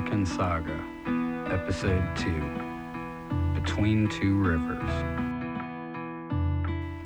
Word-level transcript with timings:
American 0.00 0.24
Saga, 0.24 0.82
Episode 1.52 2.02
2 2.16 3.60
Between 3.60 4.08
Two 4.08 4.38
Rivers. 4.38 4.90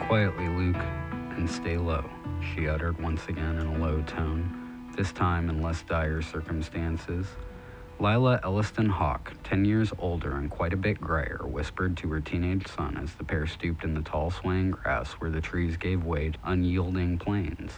Quietly, 0.07 0.47
Luke, 0.47 0.77
and 1.37 1.51
stay 1.51 1.77
low, 1.77 2.09
she 2.41 2.69
uttered 2.69 3.01
once 3.03 3.27
again 3.27 3.59
in 3.59 3.67
a 3.67 3.79
low 3.79 4.01
tone, 4.03 4.89
this 4.97 5.11
time 5.11 5.51
in 5.51 5.61
less 5.61 5.83
dire 5.83 6.23
circumstances. 6.23 7.27
Lila 7.99 8.39
Elliston 8.45 8.89
Hawke, 8.89 9.33
ten 9.43 9.65
years 9.65 9.93
older 9.99 10.37
and 10.37 10.49
quite 10.49 10.73
a 10.73 10.77
bit 10.77 11.01
grayer, 11.01 11.41
whispered 11.43 11.97
to 11.97 12.09
her 12.11 12.21
teenage 12.21 12.69
son 12.69 12.97
as 12.97 13.15
the 13.15 13.25
pair 13.25 13.49
stooped 13.49 13.83
in 13.83 13.95
the 13.95 14.03
tall 14.03 14.31
swaying 14.31 14.71
grass 14.71 15.15
where 15.15 15.31
the 15.31 15.41
trees 15.41 15.77
gave 15.77 16.05
way 16.05 16.31
to 16.31 16.39
unyielding 16.45 17.19
plains. 17.19 17.73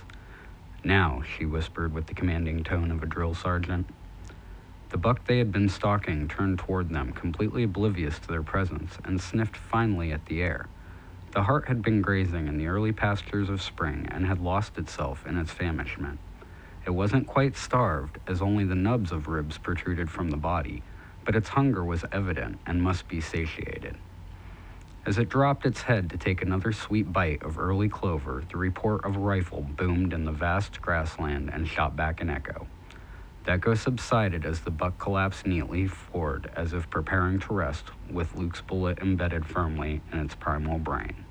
Now, 0.84 1.22
she 1.22 1.46
whispered 1.46 1.94
with 1.94 2.06
the 2.06 2.14
commanding 2.14 2.62
tone 2.62 2.90
of 2.90 3.02
a 3.02 3.06
drill 3.06 3.34
sergeant. 3.34 3.88
The 4.90 4.98
buck 4.98 5.24
they 5.24 5.38
had 5.38 5.50
been 5.50 5.68
stalking 5.68 6.28
turned 6.28 6.58
toward 6.60 6.90
them, 6.90 7.12
completely 7.12 7.64
oblivious 7.64 8.18
to 8.20 8.28
their 8.28 8.42
presence, 8.42 8.98
and 9.04 9.20
sniffed 9.20 9.56
finely 9.56 10.12
at 10.12 10.26
the 10.26 10.42
air. 10.42 10.68
The 11.32 11.42
hart 11.42 11.68
had 11.68 11.82
been 11.82 12.00
grazing 12.02 12.46
in 12.46 12.56
the 12.56 12.68
early 12.68 12.92
pastures 12.92 13.50
of 13.50 13.60
spring 13.60 14.06
and 14.10 14.24
had 14.26 14.40
lost 14.40 14.78
itself 14.78 15.26
in 15.26 15.36
its 15.36 15.50
famishment. 15.50 16.18
It 16.86 16.90
wasn't 16.90 17.26
quite 17.26 17.56
starved, 17.56 18.18
as 18.28 18.40
only 18.40 18.64
the 18.64 18.76
nubs 18.76 19.10
of 19.10 19.26
ribs 19.26 19.58
protruded 19.58 20.08
from 20.08 20.30
the 20.30 20.36
body, 20.36 20.82
but 21.24 21.34
its 21.34 21.50
hunger 21.50 21.84
was 21.84 22.04
evident 22.12 22.60
and 22.64 22.80
must 22.80 23.08
be 23.08 23.20
satiated. 23.20 23.96
As 25.04 25.18
it 25.18 25.28
dropped 25.28 25.66
its 25.66 25.82
head 25.82 26.08
to 26.10 26.16
take 26.16 26.42
another 26.42 26.72
sweet 26.72 27.12
bite 27.12 27.42
of 27.42 27.58
early 27.58 27.88
clover, 27.88 28.44
the 28.50 28.56
report 28.56 29.04
of 29.04 29.16
a 29.16 29.20
rifle 29.20 29.62
boomed 29.62 30.12
in 30.12 30.24
the 30.24 30.32
vast 30.32 30.80
grassland 30.80 31.50
and 31.52 31.66
shot 31.66 31.96
back 31.96 32.20
an 32.20 32.30
echo. 32.30 32.68
Echo 33.48 33.74
subsided 33.74 34.44
as 34.44 34.60
the 34.60 34.70
buck 34.70 34.98
collapsed 34.98 35.46
neatly 35.46 35.86
forward 35.86 36.50
as 36.56 36.72
if 36.72 36.90
preparing 36.90 37.38
to 37.40 37.54
rest, 37.54 37.84
with 38.10 38.34
Luke's 38.34 38.60
bullet 38.60 38.98
embedded 38.98 39.46
firmly 39.46 40.00
in 40.12 40.18
its 40.18 40.34
primal 40.34 40.78
brain. 40.78 41.24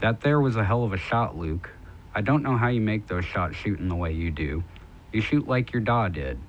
That 0.00 0.22
there 0.22 0.40
was 0.40 0.56
a 0.56 0.64
hell 0.64 0.82
of 0.82 0.92
a 0.92 0.96
shot, 0.96 1.36
Luke. 1.38 1.70
I 2.14 2.20
don't 2.20 2.42
know 2.42 2.56
how 2.56 2.68
you 2.68 2.80
make 2.80 3.06
those 3.06 3.24
shots 3.24 3.56
shooting 3.56 3.88
the 3.88 3.94
way 3.94 4.12
you 4.12 4.30
do. 4.30 4.64
You 5.12 5.20
shoot 5.20 5.46
like 5.46 5.72
your 5.72 5.82
da 5.82 6.08
did. 6.08 6.40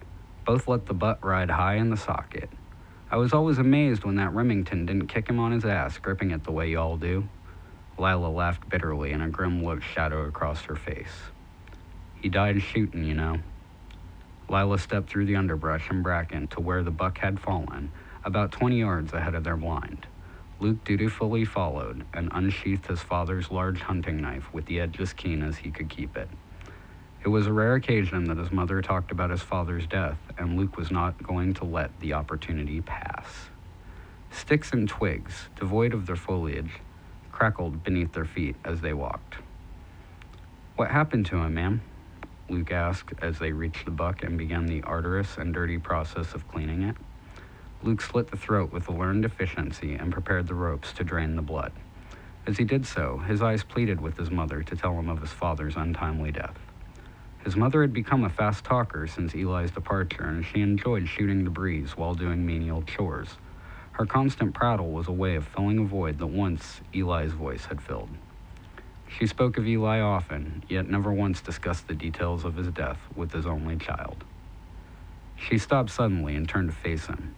Both 0.46 0.68
let 0.68 0.88
the 0.88 0.94
butt 0.94 1.24
ride 1.24 1.52
high 1.52 1.76
in 1.76 1.90
the 1.90 1.98
socket. 1.98 2.50
I 3.12 3.18
was 3.18 3.32
always 3.32 3.60
amazed 3.60 4.04
when 4.04 4.16
that 4.16 4.34
Remington 4.34 4.88
didn't 4.88 5.08
kick 5.08 5.30
him 5.30 5.40
on 5.40 5.52
his 5.52 5.66
ass, 5.66 6.00
gripping 6.00 6.32
it 6.32 6.44
the 6.44 6.52
way 6.52 6.72
y'all 6.72 6.98
do. 6.98 7.30
Lila 8.00 8.28
laughed 8.28 8.68
bitterly, 8.68 9.12
and 9.12 9.22
a 9.22 9.28
grim 9.28 9.64
look 9.64 9.84
shadowed 9.84 10.28
across 10.28 10.64
her 10.64 10.76
face. 10.76 11.14
He 12.20 12.30
died 12.30 12.60
shooting, 12.62 13.04
you 13.04 13.14
know. 13.14 13.38
Lila 14.54 14.78
stepped 14.78 15.10
through 15.10 15.26
the 15.26 15.36
underbrush 15.36 15.90
and 15.90 16.04
bracken 16.04 16.46
to 16.50 16.62
where 16.62 16.84
the 16.84 16.92
buck 16.92 17.18
had 17.18 17.40
fallen, 17.40 17.92
about 18.24 18.52
20 18.52 18.78
yards 18.78 19.12
ahead 19.12 19.34
of 19.34 19.44
their 19.44 19.58
blind. 19.58 20.06
Luke 20.60 20.84
dutifully 20.84 21.44
followed 21.44 22.06
and 22.14 22.30
unsheathed 22.32 22.86
his 22.86 23.02
father's 23.02 23.50
large 23.50 23.82
hunting 23.82 24.22
knife 24.22 24.54
with 24.54 24.68
the 24.68 24.80
edge 24.80 25.00
as 25.00 25.12
keen 25.12 25.42
as 25.42 25.58
he 25.58 25.72
could 25.72 25.90
keep 25.90 26.16
it. 26.16 26.30
It 27.26 27.30
was 27.30 27.48
a 27.48 27.52
rare 27.52 27.74
occasion 27.74 28.26
that 28.26 28.38
his 28.38 28.52
mother 28.52 28.80
talked 28.84 29.10
about 29.10 29.32
his 29.32 29.42
father's 29.42 29.88
death, 29.88 30.20
and 30.38 30.56
Luke 30.56 30.78
was 30.78 30.92
not 30.92 31.24
going 31.24 31.56
to 31.56 31.66
let 31.66 32.00
the 32.00 32.14
opportunity 32.14 32.80
pass. 32.80 33.50
Sticks 34.30 34.72
and 34.72 34.88
twigs, 34.88 35.48
devoid 35.56 35.96
of 35.96 36.06
their 36.06 36.16
foliage, 36.16 36.80
crackled 37.32 37.84
beneath 37.84 38.14
their 38.14 38.24
feet 38.24 38.56
as 38.64 38.82
they 38.82 38.94
walked. 38.94 39.38
What 40.76 40.92
happened 40.92 41.26
to 41.28 41.38
him, 41.38 41.56
ma'am? 41.56 41.82
Luke 42.54 42.72
asked 42.72 43.16
as 43.20 43.40
they 43.40 43.52
reached 43.52 43.86
the 43.86 43.90
buck 43.92 44.22
and 44.22 44.38
began 44.38 44.68
the 44.68 44.84
arduous 44.84 45.40
and 45.40 45.52
dirty 45.52 45.80
process 45.80 46.36
of 46.36 46.48
cleaning 46.48 46.84
it. 46.84 46.96
Luke 47.82 48.00
slit 48.00 48.30
the 48.30 48.38
throat 48.38 48.72
with 48.72 48.88
a 48.88 48.92
learned 48.92 49.26
efficiency 49.26 49.96
and 49.96 50.14
prepared 50.14 50.48
the 50.48 50.54
ropes 50.54 50.94
to 50.94 51.04
drain 51.04 51.36
the 51.36 51.42
blood. 51.42 51.72
As 52.46 52.60
he 52.60 52.64
did 52.64 52.86
so, 52.86 53.18
his 53.18 53.42
eyes 53.42 53.64
pleaded 53.64 54.00
with 54.00 54.18
his 54.18 54.30
mother 54.30 54.62
to 54.62 54.76
tell 54.76 55.00
him 55.00 55.10
of 55.10 55.22
his 55.22 55.32
father's 55.32 55.76
untimely 55.76 56.32
death. 56.32 56.60
His 57.44 57.56
mother 57.56 57.82
had 57.82 57.92
become 57.92 58.24
a 58.24 58.30
fast 58.30 58.64
talker 58.64 59.08
since 59.08 59.34
Eli's 59.34 59.72
departure, 59.72 60.26
and 60.26 60.46
she 60.46 60.62
enjoyed 60.62 61.10
shooting 61.10 61.46
the 61.46 61.50
breeze 61.50 61.98
while 61.98 62.14
doing 62.14 62.46
menial 62.46 62.84
chores. 62.84 63.38
Her 63.94 64.06
constant 64.06 64.54
prattle 64.54 64.92
was 64.92 65.08
a 65.08 65.12
way 65.12 65.36
of 65.36 65.48
filling 65.48 65.80
a 65.80 65.86
void 65.86 66.20
that 66.20 66.28
once 66.28 66.82
Eli's 66.94 67.34
voice 67.34 67.66
had 67.66 67.82
filled. 67.82 68.10
She 69.08 69.28
spoke 69.28 69.58
of 69.58 69.68
Eli 69.68 70.00
often, 70.00 70.64
yet 70.68 70.90
never 70.90 71.12
once 71.12 71.42
discussed 71.42 71.88
the 71.88 71.94
details 71.94 72.46
of 72.46 72.56
his 72.56 72.70
death 72.70 73.00
with 73.16 73.32
his 73.32 73.46
only 73.46 73.78
child. 73.78 74.24
She 75.36 75.58
stopped 75.58 75.90
suddenly 75.90 76.36
and 76.36 76.48
turned 76.48 76.70
to 76.70 76.76
face 76.76 77.08
him. 77.08 77.36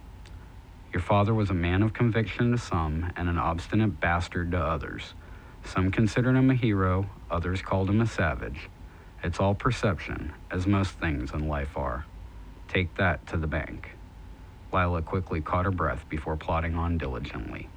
Your 0.92 1.02
father 1.02 1.34
was 1.34 1.50
a 1.50 1.54
man 1.54 1.82
of 1.82 1.92
conviction 1.92 2.52
to 2.52 2.58
some 2.58 3.12
and 3.16 3.28
an 3.28 3.38
obstinate 3.38 4.00
bastard 4.00 4.52
to 4.52 4.58
others. 4.58 5.14
Some 5.64 5.90
considered 5.90 6.36
him 6.36 6.50
a 6.50 6.54
hero, 6.54 7.10
others 7.30 7.60
called 7.60 7.90
him 7.90 8.00
a 8.00 8.06
savage. 8.06 8.68
It's 9.22 9.40
all 9.40 9.54
perception, 9.54 10.32
as 10.50 10.66
most 10.66 10.92
things 10.92 11.32
in 11.32 11.48
life 11.48 11.76
are. 11.76 12.06
Take 12.68 12.94
that 12.96 13.26
to 13.28 13.36
the 13.36 13.46
bank. 13.46 13.96
Lila 14.72 15.02
quickly 15.02 15.40
caught 15.40 15.64
her 15.64 15.70
breath 15.70 16.08
before 16.08 16.36
plodding 16.36 16.76
on 16.76 16.98
diligently. 16.98 17.68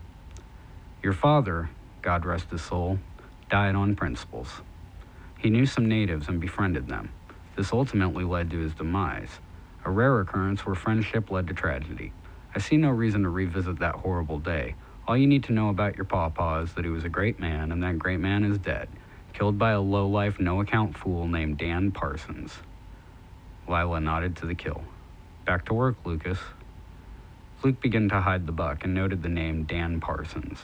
Your 1.01 1.13
father, 1.13 1.69
God 2.01 2.25
rest 2.25 2.51
his 2.51 2.61
soul, 2.61 2.99
died 3.49 3.75
on 3.75 3.95
principles. 3.95 4.61
He 5.37 5.49
knew 5.49 5.65
some 5.65 5.87
natives 5.87 6.27
and 6.27 6.39
befriended 6.39 6.87
them. 6.87 7.11
This 7.55 7.73
ultimately 7.73 8.23
led 8.23 8.49
to 8.51 8.59
his 8.59 8.73
demise, 8.73 9.39
a 9.83 9.91
rare 9.91 10.19
occurrence 10.19 10.65
where 10.65 10.75
friendship 10.75 11.31
led 11.31 11.47
to 11.47 11.53
tragedy. 11.53 12.13
I 12.55 12.59
see 12.59 12.77
no 12.77 12.89
reason 12.89 13.23
to 13.23 13.29
revisit 13.29 13.79
that 13.79 13.95
horrible 13.95 14.39
day. 14.39 14.75
All 15.07 15.17
you 15.17 15.27
need 15.27 15.43
to 15.45 15.53
know 15.53 15.69
about 15.69 15.95
your 15.95 16.05
pawpaw 16.05 16.61
is 16.61 16.73
that 16.73 16.85
he 16.85 16.91
was 16.91 17.03
a 17.03 17.09
great 17.09 17.39
man, 17.39 17.71
and 17.71 17.83
that 17.83 17.99
great 17.99 18.19
man 18.19 18.43
is 18.43 18.57
dead 18.57 18.89
killed 19.33 19.57
by 19.57 19.71
a 19.71 19.79
low-life, 19.79 20.39
no-account 20.39 20.97
fool 20.97 21.27
named 21.27 21.57
Dan 21.57 21.91
Parsons. 21.91 22.57
Lila 23.67 23.99
nodded 23.99 24.35
to 24.37 24.45
the 24.45 24.55
kill. 24.55 24.83
Back 25.45 25.65
to 25.65 25.73
work, 25.73 25.95
Lucas. 26.03 26.39
Luke 27.63 27.79
began 27.81 28.09
to 28.09 28.21
hide 28.21 28.45
the 28.45 28.51
buck 28.51 28.83
and 28.83 28.93
noted 28.93 29.23
the 29.23 29.29
name 29.29 29.63
Dan 29.63 30.01
Parsons. 30.01 30.59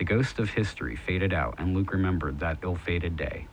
The 0.00 0.06
ghost 0.06 0.38
of 0.38 0.48
history 0.48 0.96
faded 0.96 1.34
out, 1.34 1.56
and 1.58 1.76
Luke 1.76 1.92
remembered 1.92 2.40
that 2.40 2.60
ill 2.62 2.76
fated 2.76 3.18
day. 3.18 3.48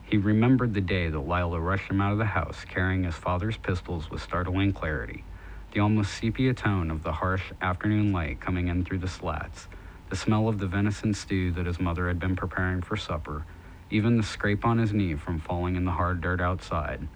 He 0.00 0.16
remembered 0.16 0.72
the 0.72 0.80
day 0.80 1.10
that 1.10 1.18
Lila 1.18 1.60
rushed 1.60 1.90
him 1.90 2.00
out 2.00 2.12
of 2.12 2.16
the 2.16 2.24
house, 2.24 2.64
carrying 2.64 3.04
his 3.04 3.16
father's 3.16 3.58
pistols 3.58 4.10
with 4.10 4.22
startling 4.22 4.72
clarity. 4.72 5.24
The 5.72 5.80
almost 5.80 6.14
sepia 6.14 6.54
tone 6.54 6.90
of 6.90 7.02
the 7.02 7.12
harsh 7.12 7.52
afternoon 7.60 8.12
light 8.12 8.40
coming 8.40 8.68
in 8.68 8.82
through 8.82 9.00
the 9.00 9.08
slats, 9.08 9.68
the 10.08 10.16
smell 10.16 10.48
of 10.48 10.58
the 10.58 10.66
venison 10.66 11.12
stew 11.12 11.50
that 11.50 11.66
his 11.66 11.78
mother 11.78 12.08
had 12.08 12.18
been 12.18 12.34
preparing 12.34 12.80
for 12.80 12.96
supper, 12.96 13.44
even 13.90 14.16
the 14.16 14.22
scrape 14.22 14.64
on 14.64 14.78
his 14.78 14.94
knee 14.94 15.16
from 15.16 15.38
falling 15.38 15.76
in 15.76 15.84
the 15.84 15.90
hard 15.90 16.22
dirt 16.22 16.40
outside. 16.40 17.06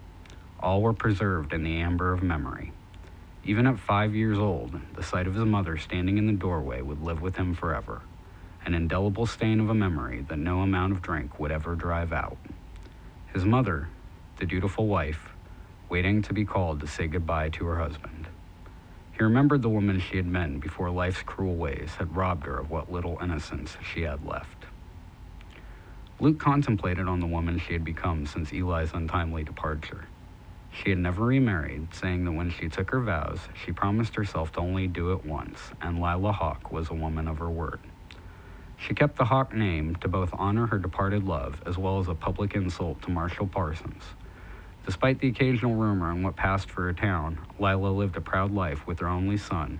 All 0.59 0.83
were 0.83 0.93
preserved 0.93 1.53
in 1.53 1.63
the 1.63 1.77
amber 1.77 2.13
of 2.13 2.21
memory. 2.21 2.71
Even 3.43 3.65
at 3.65 3.79
five 3.79 4.13
years 4.13 4.37
old, 4.37 4.79
the 4.93 5.01
sight 5.01 5.25
of 5.25 5.33
his 5.33 5.45
mother 5.45 5.75
standing 5.75 6.19
in 6.19 6.27
the 6.27 6.33
doorway 6.33 6.83
would 6.83 7.01
live 7.01 7.19
with 7.19 7.35
him 7.35 7.55
forever, 7.55 8.03
an 8.65 8.73
indelible 8.73 9.25
stain 9.25 9.59
of 9.59 9.69
a 9.69 9.73
memory 9.73 10.21
that 10.29 10.37
no 10.37 10.61
amount 10.61 10.93
of 10.93 11.01
drink 11.01 11.39
would 11.39 11.51
ever 11.51 11.75
drive 11.75 12.13
out. 12.13 12.37
His 13.33 13.45
mother, 13.45 13.89
the 14.37 14.45
dutiful 14.45 14.87
wife, 14.87 15.29
waiting 15.89 16.21
to 16.23 16.33
be 16.33 16.45
called 16.45 16.79
to 16.81 16.87
say 16.87 17.07
goodbye 17.07 17.49
to 17.49 17.65
her 17.65 17.79
husband. 17.79 18.27
He 19.17 19.23
remembered 19.23 19.61
the 19.61 19.69
woman 19.69 19.99
she 19.99 20.17
had 20.17 20.27
met 20.27 20.59
before 20.61 20.89
life's 20.89 21.23
cruel 21.23 21.55
ways 21.55 21.95
had 21.97 22.15
robbed 22.15 22.45
her 22.45 22.57
of 22.57 22.69
what 22.69 22.91
little 22.91 23.17
innocence 23.21 23.77
she 23.81 24.03
had 24.03 24.25
left. 24.25 24.65
Luke 26.21 26.39
contemplated 26.39 27.07
on 27.07 27.19
the 27.19 27.25
woman 27.27 27.59
she 27.59 27.73
had 27.73 27.83
become 27.83 28.25
since 28.25 28.53
Eli's 28.53 28.93
untimely 28.93 29.43
departure. 29.43 30.05
She 30.71 30.89
had 30.89 30.99
never 30.99 31.25
remarried, 31.25 31.93
saying 31.93 32.25
that 32.25 32.31
when 32.33 32.49
she 32.51 32.69
took 32.69 32.91
her 32.91 33.01
vows, 33.01 33.39
she 33.53 33.71
promised 33.71 34.15
herself 34.15 34.51
to 34.53 34.59
only 34.59 34.87
do 34.87 35.11
it 35.13 35.25
once, 35.25 35.71
and 35.81 36.01
Lila 36.01 36.31
Hawke 36.31 36.71
was 36.71 36.89
a 36.89 36.93
woman 36.93 37.27
of 37.27 37.39
her 37.39 37.49
word. 37.49 37.79
She 38.79 38.93
kept 38.93 39.17
the 39.17 39.25
Hawke 39.25 39.53
name 39.53 39.95
to 39.97 40.07
both 40.07 40.29
honor 40.33 40.67
her 40.67 40.79
departed 40.79 41.25
love 41.25 41.61
as 41.65 41.77
well 41.77 41.99
as 41.99 42.07
a 42.07 42.15
public 42.15 42.55
insult 42.55 43.01
to 43.01 43.11
Marshall 43.11 43.47
Parsons. 43.47 44.03
Despite 44.85 45.19
the 45.19 45.27
occasional 45.27 45.75
rumor 45.75 46.07
on 46.09 46.23
what 46.23 46.37
passed 46.37 46.71
for 46.71 46.83
her 46.83 46.93
town, 46.93 47.39
Lila 47.59 47.89
lived 47.89 48.15
a 48.15 48.21
proud 48.21 48.51
life 48.51 48.87
with 48.87 48.99
her 48.99 49.07
only 49.07 49.37
son, 49.37 49.79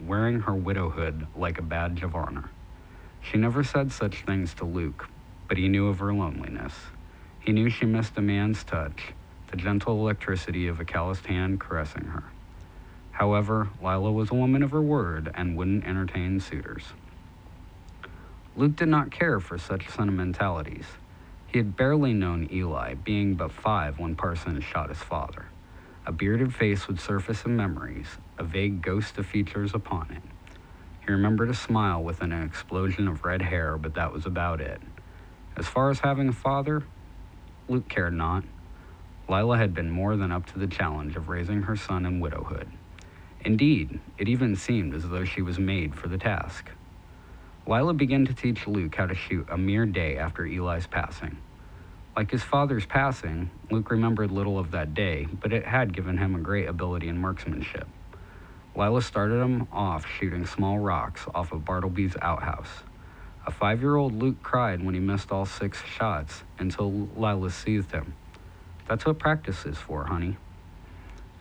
wearing 0.00 0.40
her 0.40 0.54
widowhood 0.54 1.26
like 1.36 1.58
a 1.58 1.62
badge 1.62 2.02
of 2.02 2.14
honor. 2.14 2.50
She 3.20 3.36
never 3.36 3.62
said 3.62 3.92
such 3.92 4.24
things 4.24 4.54
to 4.54 4.64
Luke, 4.64 5.08
but 5.46 5.58
he 5.58 5.68
knew 5.68 5.88
of 5.88 5.98
her 5.98 6.14
loneliness. 6.14 6.74
He 7.38 7.52
knew 7.52 7.68
she 7.68 7.84
missed 7.84 8.16
a 8.16 8.22
man's 8.22 8.64
touch, 8.64 9.12
the 9.50 9.56
gentle 9.56 10.00
electricity 10.00 10.66
of 10.66 10.80
a 10.80 10.84
calloused 10.84 11.26
hand 11.26 11.60
caressing 11.60 12.06
her. 12.06 12.24
However, 13.12 13.68
Lila 13.82 14.10
was 14.10 14.30
a 14.30 14.34
woman 14.34 14.62
of 14.62 14.70
her 14.70 14.82
word 14.82 15.30
and 15.34 15.56
wouldn't 15.56 15.84
entertain 15.84 16.40
suitors. 16.40 16.94
Luke 18.54 18.76
did 18.76 18.88
not 18.88 19.10
care 19.10 19.40
for 19.40 19.56
such 19.56 19.88
sentimentalities. 19.88 20.84
He 21.46 21.58
had 21.58 21.74
barely 21.74 22.12
known 22.12 22.48
Eli, 22.52 22.94
being 22.94 23.34
but 23.34 23.50
five 23.50 23.98
when 23.98 24.14
Parsons 24.14 24.62
shot 24.62 24.90
his 24.90 24.98
father. 24.98 25.46
A 26.06 26.12
bearded 26.12 26.54
face 26.54 26.86
would 26.86 27.00
surface 27.00 27.44
in 27.46 27.56
memories, 27.56 28.18
a 28.38 28.44
vague 28.44 28.82
ghost 28.82 29.16
of 29.16 29.26
features 29.26 29.74
upon 29.74 30.10
it. 30.10 30.22
He 31.06 31.12
remembered 31.12 31.48
a 31.48 31.54
smile 31.54 32.02
within 32.02 32.30
an 32.32 32.42
explosion 32.42 33.08
of 33.08 33.24
red 33.24 33.42
hair, 33.42 33.78
but 33.78 33.94
that 33.94 34.12
was 34.12 34.26
about 34.26 34.60
it. 34.60 34.82
As 35.56 35.66
far 35.66 35.90
as 35.90 36.00
having 36.00 36.28
a 36.28 36.32
father, 36.32 36.82
Luke 37.68 37.88
cared 37.88 38.14
not. 38.14 38.44
Lila 39.28 39.56
had 39.56 39.72
been 39.72 39.90
more 39.90 40.16
than 40.16 40.30
up 40.30 40.44
to 40.46 40.58
the 40.58 40.66
challenge 40.66 41.16
of 41.16 41.28
raising 41.28 41.62
her 41.62 41.76
son 41.76 42.04
in 42.04 42.20
widowhood. 42.20 42.70
Indeed, 43.44 44.00
it 44.18 44.28
even 44.28 44.56
seemed 44.56 44.94
as 44.94 45.08
though 45.08 45.24
she 45.24 45.40
was 45.40 45.58
made 45.58 45.94
for 45.94 46.08
the 46.08 46.18
task. 46.18 46.70
Lila 47.66 47.94
began 47.94 48.26
to 48.26 48.34
teach 48.34 48.66
Luke 48.66 48.96
how 48.96 49.06
to 49.06 49.14
shoot 49.14 49.46
a 49.48 49.56
mere 49.56 49.86
day 49.86 50.18
after 50.18 50.44
Eli's 50.44 50.88
passing. 50.88 51.36
Like 52.16 52.32
his 52.32 52.42
father's 52.42 52.84
passing, 52.84 53.50
Luke 53.70 53.90
remembered 53.90 54.32
little 54.32 54.58
of 54.58 54.72
that 54.72 54.94
day, 54.94 55.28
but 55.40 55.52
it 55.52 55.64
had 55.64 55.94
given 55.94 56.18
him 56.18 56.34
a 56.34 56.40
great 56.40 56.68
ability 56.68 57.08
in 57.08 57.18
marksmanship. 57.18 57.86
Lila 58.74 59.00
started 59.00 59.40
him 59.40 59.68
off 59.70 60.04
shooting 60.06 60.44
small 60.44 60.80
rocks 60.80 61.26
off 61.34 61.52
of 61.52 61.64
Bartleby's 61.64 62.16
outhouse. 62.20 62.82
A 63.46 63.52
five 63.52 63.80
year 63.80 63.94
old 63.94 64.12
Luke 64.12 64.42
cried 64.42 64.84
when 64.84 64.94
he 64.94 65.00
missed 65.00 65.30
all 65.30 65.46
six 65.46 65.84
shots 65.84 66.42
until 66.58 67.08
Lila 67.16 67.50
soothed 67.50 67.92
him. 67.92 68.14
That's 68.88 69.06
what 69.06 69.20
practice 69.20 69.64
is 69.64 69.78
for, 69.78 70.06
honey. 70.06 70.36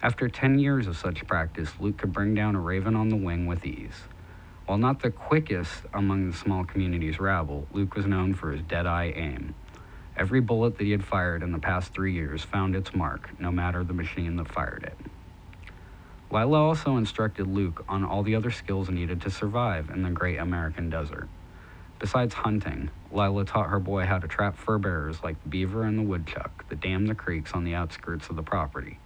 After 0.03 0.29
10 0.29 0.59
years 0.59 0.85
of 0.88 0.97
such 0.97 1.25
practice, 1.25 1.71
Luke 1.79 1.97
could 1.97 2.13
bring 2.13 2.35
down 2.35 2.56
a 2.56 2.59
raven 2.59 2.95
on 2.95 3.09
the 3.09 3.15
wing 3.15 3.47
with 3.47 3.65
ease. 3.65 4.03
While 4.71 4.77
not 4.77 5.01
the 5.01 5.12
quickest 5.12 5.83
among 5.94 6.31
the 6.31 6.38
small 6.38 6.63
community's 6.63 7.19
rabble, 7.19 7.68
Luke 7.73 7.94
was 7.94 8.06
known 8.06 8.33
for 8.33 8.53
his 8.53 8.62
dead 8.62 8.85
eye 8.85 9.12
aim. 9.13 9.53
Every 10.15 10.39
bullet 10.39 10.77
that 10.77 10.85
he 10.85 10.91
had 10.91 11.03
fired 11.03 11.44
in 11.44 11.51
the 11.51 11.59
past 11.59 11.94
three 11.94 12.13
years 12.13 12.45
found 12.45 12.73
its 12.73 12.95
mark, 12.95 13.38
no 13.38 13.51
matter 13.51 13.83
the 13.83 13.91
machine 13.91 14.38
that 14.38 14.47
fired 14.47 14.83
it. 14.83 14.97
Lila 16.31 16.57
also 16.57 16.95
instructed 16.95 17.47
Luke 17.47 17.83
on 17.89 18.06
all 18.06 18.23
the 18.23 18.33
other 18.33 18.50
skills 18.50 18.89
needed 18.89 19.19
to 19.23 19.29
survive 19.29 19.89
in 19.89 20.03
the 20.03 20.09
great 20.09 20.38
American 20.38 20.89
desert. 20.89 21.27
Besides 22.00 22.33
hunting, 22.33 22.91
Lila 23.12 23.44
taught 23.44 23.69
her 23.71 23.79
boy 23.81 24.06
how 24.06 24.19
to 24.19 24.27
trap 24.29 24.56
fur 24.56 24.77
bearers 24.77 25.21
like 25.21 25.44
the 25.44 25.50
beaver 25.50 25.83
and 25.83 26.00
the 26.00 26.03
woodchuck 26.03 26.69
that 26.69 26.79
dam 26.79 27.07
the 27.07 27.15
creeks 27.15 27.51
on 27.51 27.65
the 27.65 27.75
outskirts 27.75 28.29
of 28.29 28.38
the 28.38 28.41
property. 28.41 29.00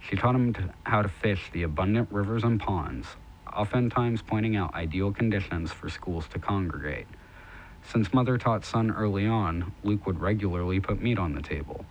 She 0.00 0.16
taught 0.16 0.34
him 0.34 0.54
to, 0.54 0.72
how 0.84 1.02
to 1.02 1.08
fish 1.08 1.50
the 1.52 1.64
abundant 1.64 2.08
rivers 2.10 2.44
and 2.44 2.58
ponds, 2.58 3.08
oftentimes 3.54 4.22
pointing 4.22 4.56
out 4.56 4.74
ideal 4.74 5.12
conditions 5.12 5.72
for 5.72 5.88
schools 5.88 6.26
to 6.28 6.38
congregate. 6.38 7.06
Since 7.84 8.12
mother 8.12 8.38
taught 8.38 8.64
son 8.64 8.90
early 8.90 9.26
on, 9.26 9.72
Luke 9.82 10.06
would 10.06 10.20
regularly 10.20 10.80
put 10.80 11.02
meat 11.02 11.18
on 11.18 11.34
the 11.34 11.42
table. 11.42 11.84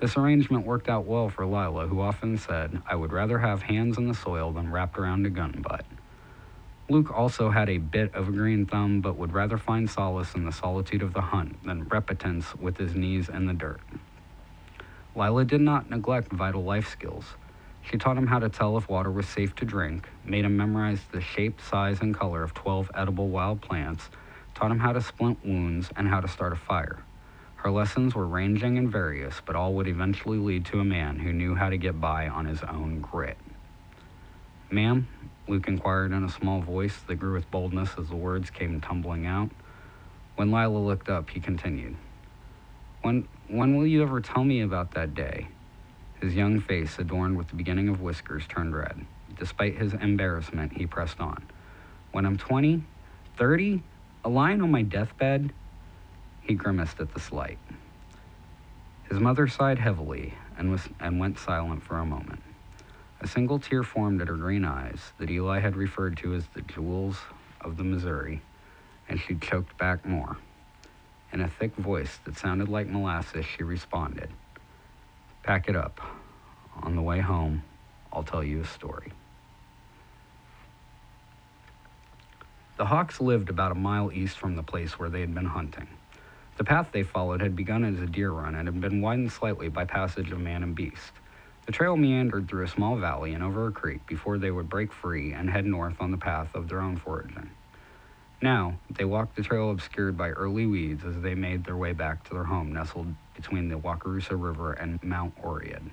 This 0.00 0.16
arrangement 0.16 0.66
worked 0.66 0.88
out 0.88 1.06
well 1.06 1.28
for 1.28 1.46
Lila, 1.46 1.86
who 1.86 2.00
often 2.00 2.36
said, 2.36 2.82
I 2.86 2.96
would 2.96 3.12
rather 3.12 3.38
have 3.38 3.62
hands 3.62 3.96
in 3.96 4.08
the 4.08 4.14
soil 4.14 4.52
than 4.52 4.70
wrapped 4.70 4.98
around 4.98 5.24
a 5.26 5.30
gun 5.30 5.64
butt. 5.66 5.86
Luke 6.88 7.10
also 7.10 7.50
had 7.50 7.68
a 7.68 7.78
bit 7.78 8.14
of 8.14 8.28
a 8.28 8.32
green 8.32 8.66
thumb, 8.66 9.00
but 9.00 9.16
would 9.16 9.32
rather 9.32 9.58
find 9.58 9.90
solace 9.90 10.34
in 10.34 10.44
the 10.44 10.52
solitude 10.52 11.02
of 11.02 11.14
the 11.14 11.20
hunt 11.20 11.64
than 11.64 11.88
repentance 11.88 12.54
with 12.54 12.76
his 12.76 12.94
knees 12.94 13.28
in 13.28 13.46
the 13.46 13.52
dirt. 13.52 13.80
Lila 15.16 15.44
did 15.44 15.62
not 15.62 15.88
neglect 15.90 16.30
vital 16.30 16.62
life 16.62 16.88
skills. 16.88 17.34
She 17.90 17.98
taught 17.98 18.18
him 18.18 18.26
how 18.26 18.40
to 18.40 18.48
tell 18.48 18.76
if 18.76 18.88
water 18.88 19.12
was 19.12 19.28
safe 19.28 19.54
to 19.56 19.64
drink, 19.64 20.08
made 20.24 20.44
him 20.44 20.56
memorize 20.56 21.00
the 21.12 21.20
shape, 21.20 21.60
size, 21.60 22.00
and 22.00 22.12
color 22.12 22.42
of 22.42 22.52
12 22.52 22.90
edible 22.94 23.28
wild 23.28 23.62
plants, 23.62 24.10
taught 24.56 24.72
him 24.72 24.80
how 24.80 24.92
to 24.92 25.00
splint 25.00 25.44
wounds, 25.46 25.90
and 25.96 26.08
how 26.08 26.20
to 26.20 26.26
start 26.26 26.52
a 26.52 26.56
fire. 26.56 26.98
Her 27.54 27.70
lessons 27.70 28.14
were 28.14 28.26
ranging 28.26 28.76
and 28.76 28.90
various, 28.90 29.40
but 29.44 29.54
all 29.54 29.74
would 29.74 29.86
eventually 29.86 30.38
lead 30.38 30.64
to 30.66 30.80
a 30.80 30.84
man 30.84 31.20
who 31.20 31.32
knew 31.32 31.54
how 31.54 31.70
to 31.70 31.78
get 31.78 32.00
by 32.00 32.26
on 32.28 32.46
his 32.46 32.62
own 32.64 33.00
grit. 33.00 33.38
Ma'am, 34.68 35.06
Luke 35.46 35.68
inquired 35.68 36.10
in 36.10 36.24
a 36.24 36.28
small 36.28 36.60
voice 36.60 36.98
that 37.06 37.16
grew 37.16 37.34
with 37.34 37.48
boldness 37.52 37.90
as 37.98 38.08
the 38.08 38.16
words 38.16 38.50
came 38.50 38.80
tumbling 38.80 39.26
out. 39.26 39.50
When 40.34 40.50
Lila 40.50 40.78
looked 40.78 41.08
up, 41.08 41.30
he 41.30 41.38
continued, 41.38 41.96
When, 43.02 43.28
when 43.46 43.76
will 43.76 43.86
you 43.86 44.02
ever 44.02 44.20
tell 44.20 44.42
me 44.42 44.60
about 44.60 44.92
that 44.94 45.14
day? 45.14 45.48
His 46.26 46.34
young 46.34 46.58
face, 46.58 46.98
adorned 46.98 47.36
with 47.36 47.46
the 47.46 47.54
beginning 47.54 47.88
of 47.88 48.00
whiskers, 48.00 48.48
turned 48.48 48.74
red. 48.74 49.06
Despite 49.38 49.78
his 49.78 49.94
embarrassment, 49.94 50.76
he 50.76 50.84
pressed 50.84 51.20
on. 51.20 51.40
When 52.10 52.26
I'm 52.26 52.36
20, 52.36 52.82
30, 53.36 53.80
a 54.24 54.28
lying 54.28 54.60
on 54.60 54.72
my 54.72 54.82
deathbed? 54.82 55.52
He 56.40 56.54
grimaced 56.54 56.98
at 56.98 57.14
the 57.14 57.20
slight. 57.20 57.58
His 59.08 59.20
mother 59.20 59.46
sighed 59.46 59.78
heavily 59.78 60.34
and, 60.58 60.68
was, 60.68 60.88
and 60.98 61.20
went 61.20 61.38
silent 61.38 61.84
for 61.84 61.98
a 61.98 62.04
moment. 62.04 62.42
A 63.20 63.28
single 63.28 63.60
tear 63.60 63.84
formed 63.84 64.20
at 64.20 64.26
her 64.26 64.34
green 64.34 64.64
eyes 64.64 65.12
that 65.18 65.30
Eli 65.30 65.60
had 65.60 65.76
referred 65.76 66.16
to 66.16 66.34
as 66.34 66.48
the 66.54 66.62
jewels 66.62 67.20
of 67.60 67.76
the 67.76 67.84
Missouri, 67.84 68.42
and 69.08 69.20
she 69.20 69.36
choked 69.36 69.78
back 69.78 70.04
more. 70.04 70.38
In 71.32 71.40
a 71.40 71.48
thick 71.48 71.76
voice 71.76 72.18
that 72.24 72.36
sounded 72.36 72.68
like 72.68 72.88
molasses, 72.88 73.46
she 73.46 73.62
responded, 73.62 74.28
Pack 75.44 75.68
it 75.68 75.76
up. 75.76 76.00
On 76.82 76.94
the 76.94 77.02
way 77.02 77.20
home, 77.20 77.62
I'll 78.12 78.22
tell 78.22 78.44
you 78.44 78.60
a 78.60 78.66
story. 78.66 79.12
The 82.76 82.86
Hawkes 82.86 83.20
lived 83.20 83.48
about 83.48 83.72
a 83.72 83.76
mile 83.76 84.12
east 84.12 84.36
from 84.36 84.54
the 84.54 84.62
place 84.62 84.98
where 84.98 85.08
they 85.08 85.20
had 85.20 85.34
been 85.34 85.46
hunting. 85.46 85.88
The 86.58 86.64
path 86.64 86.88
they 86.92 87.02
followed 87.02 87.40
had 87.40 87.56
begun 87.56 87.84
as 87.84 88.00
a 88.00 88.06
deer 88.06 88.30
run 88.30 88.54
and 88.54 88.68
had 88.68 88.80
been 88.80 89.00
widened 89.00 89.32
slightly 89.32 89.68
by 89.68 89.84
passage 89.84 90.30
of 90.30 90.40
man 90.40 90.62
and 90.62 90.74
beast. 90.74 91.12
The 91.66 91.72
trail 91.72 91.96
meandered 91.96 92.48
through 92.48 92.64
a 92.64 92.68
small 92.68 92.96
valley 92.96 93.32
and 93.32 93.42
over 93.42 93.66
a 93.66 93.72
creek 93.72 94.06
before 94.06 94.38
they 94.38 94.50
would 94.50 94.68
break 94.68 94.92
free 94.92 95.32
and 95.32 95.50
head 95.50 95.66
north 95.66 95.96
on 96.00 96.10
the 96.10 96.16
path 96.16 96.54
of 96.54 96.68
their 96.68 96.80
own 96.80 96.96
foraging. 96.96 97.50
Now, 98.40 98.74
they 98.90 99.04
walked 99.04 99.36
the 99.36 99.42
trail 99.42 99.70
obscured 99.70 100.16
by 100.16 100.30
early 100.30 100.66
weeds 100.66 101.04
as 101.04 101.20
they 101.20 101.34
made 101.34 101.64
their 101.64 101.76
way 101.76 101.92
back 101.92 102.24
to 102.24 102.34
their 102.34 102.44
home 102.44 102.72
nestled 102.72 103.14
between 103.34 103.68
the 103.68 103.78
Wakarusa 103.78 104.40
River 104.40 104.74
and 104.74 105.02
Mount 105.02 105.34
Oread. 105.42 105.90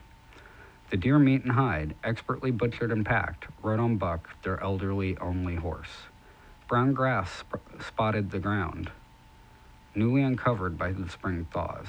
The 0.94 1.00
deer 1.00 1.18
meat 1.18 1.42
and 1.42 1.54
hide, 1.54 1.96
expertly 2.04 2.52
butchered 2.52 2.92
and 2.92 3.04
packed, 3.04 3.48
rode 3.64 3.80
on 3.80 3.98
Buck, 3.98 4.30
their 4.44 4.62
elderly 4.62 5.18
only 5.18 5.56
horse. 5.56 5.90
Brown 6.68 6.94
grass 6.94 7.32
sp- 7.42 7.66
spotted 7.82 8.30
the 8.30 8.38
ground, 8.38 8.92
newly 9.96 10.22
uncovered 10.22 10.78
by 10.78 10.92
the 10.92 11.10
spring 11.10 11.48
thaws. 11.52 11.88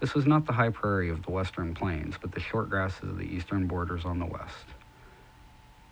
This 0.00 0.14
was 0.14 0.26
not 0.26 0.46
the 0.46 0.54
high 0.54 0.70
prairie 0.70 1.10
of 1.10 1.22
the 1.22 1.32
western 1.32 1.74
plains, 1.74 2.14
but 2.18 2.32
the 2.32 2.40
short 2.40 2.70
grasses 2.70 3.10
of 3.10 3.18
the 3.18 3.26
eastern 3.26 3.66
borders 3.66 4.06
on 4.06 4.18
the 4.18 4.24
west. 4.24 4.68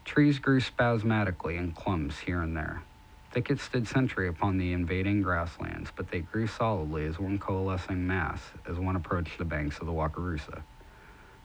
Trees 0.06 0.38
grew 0.38 0.60
spasmodically 0.60 1.58
in 1.58 1.72
clumps 1.72 2.20
here 2.20 2.40
and 2.40 2.56
there. 2.56 2.82
Thickets 3.30 3.62
stood 3.62 3.86
sentry 3.86 4.26
upon 4.26 4.56
the 4.56 4.72
invading 4.72 5.20
grasslands, 5.20 5.92
but 5.94 6.10
they 6.10 6.20
grew 6.20 6.46
solidly 6.46 7.04
as 7.04 7.18
one 7.18 7.38
coalescing 7.38 8.06
mass 8.06 8.40
as 8.66 8.78
one 8.78 8.96
approached 8.96 9.36
the 9.36 9.44
banks 9.44 9.80
of 9.80 9.86
the 9.86 9.92
Wakarusa. 9.92 10.62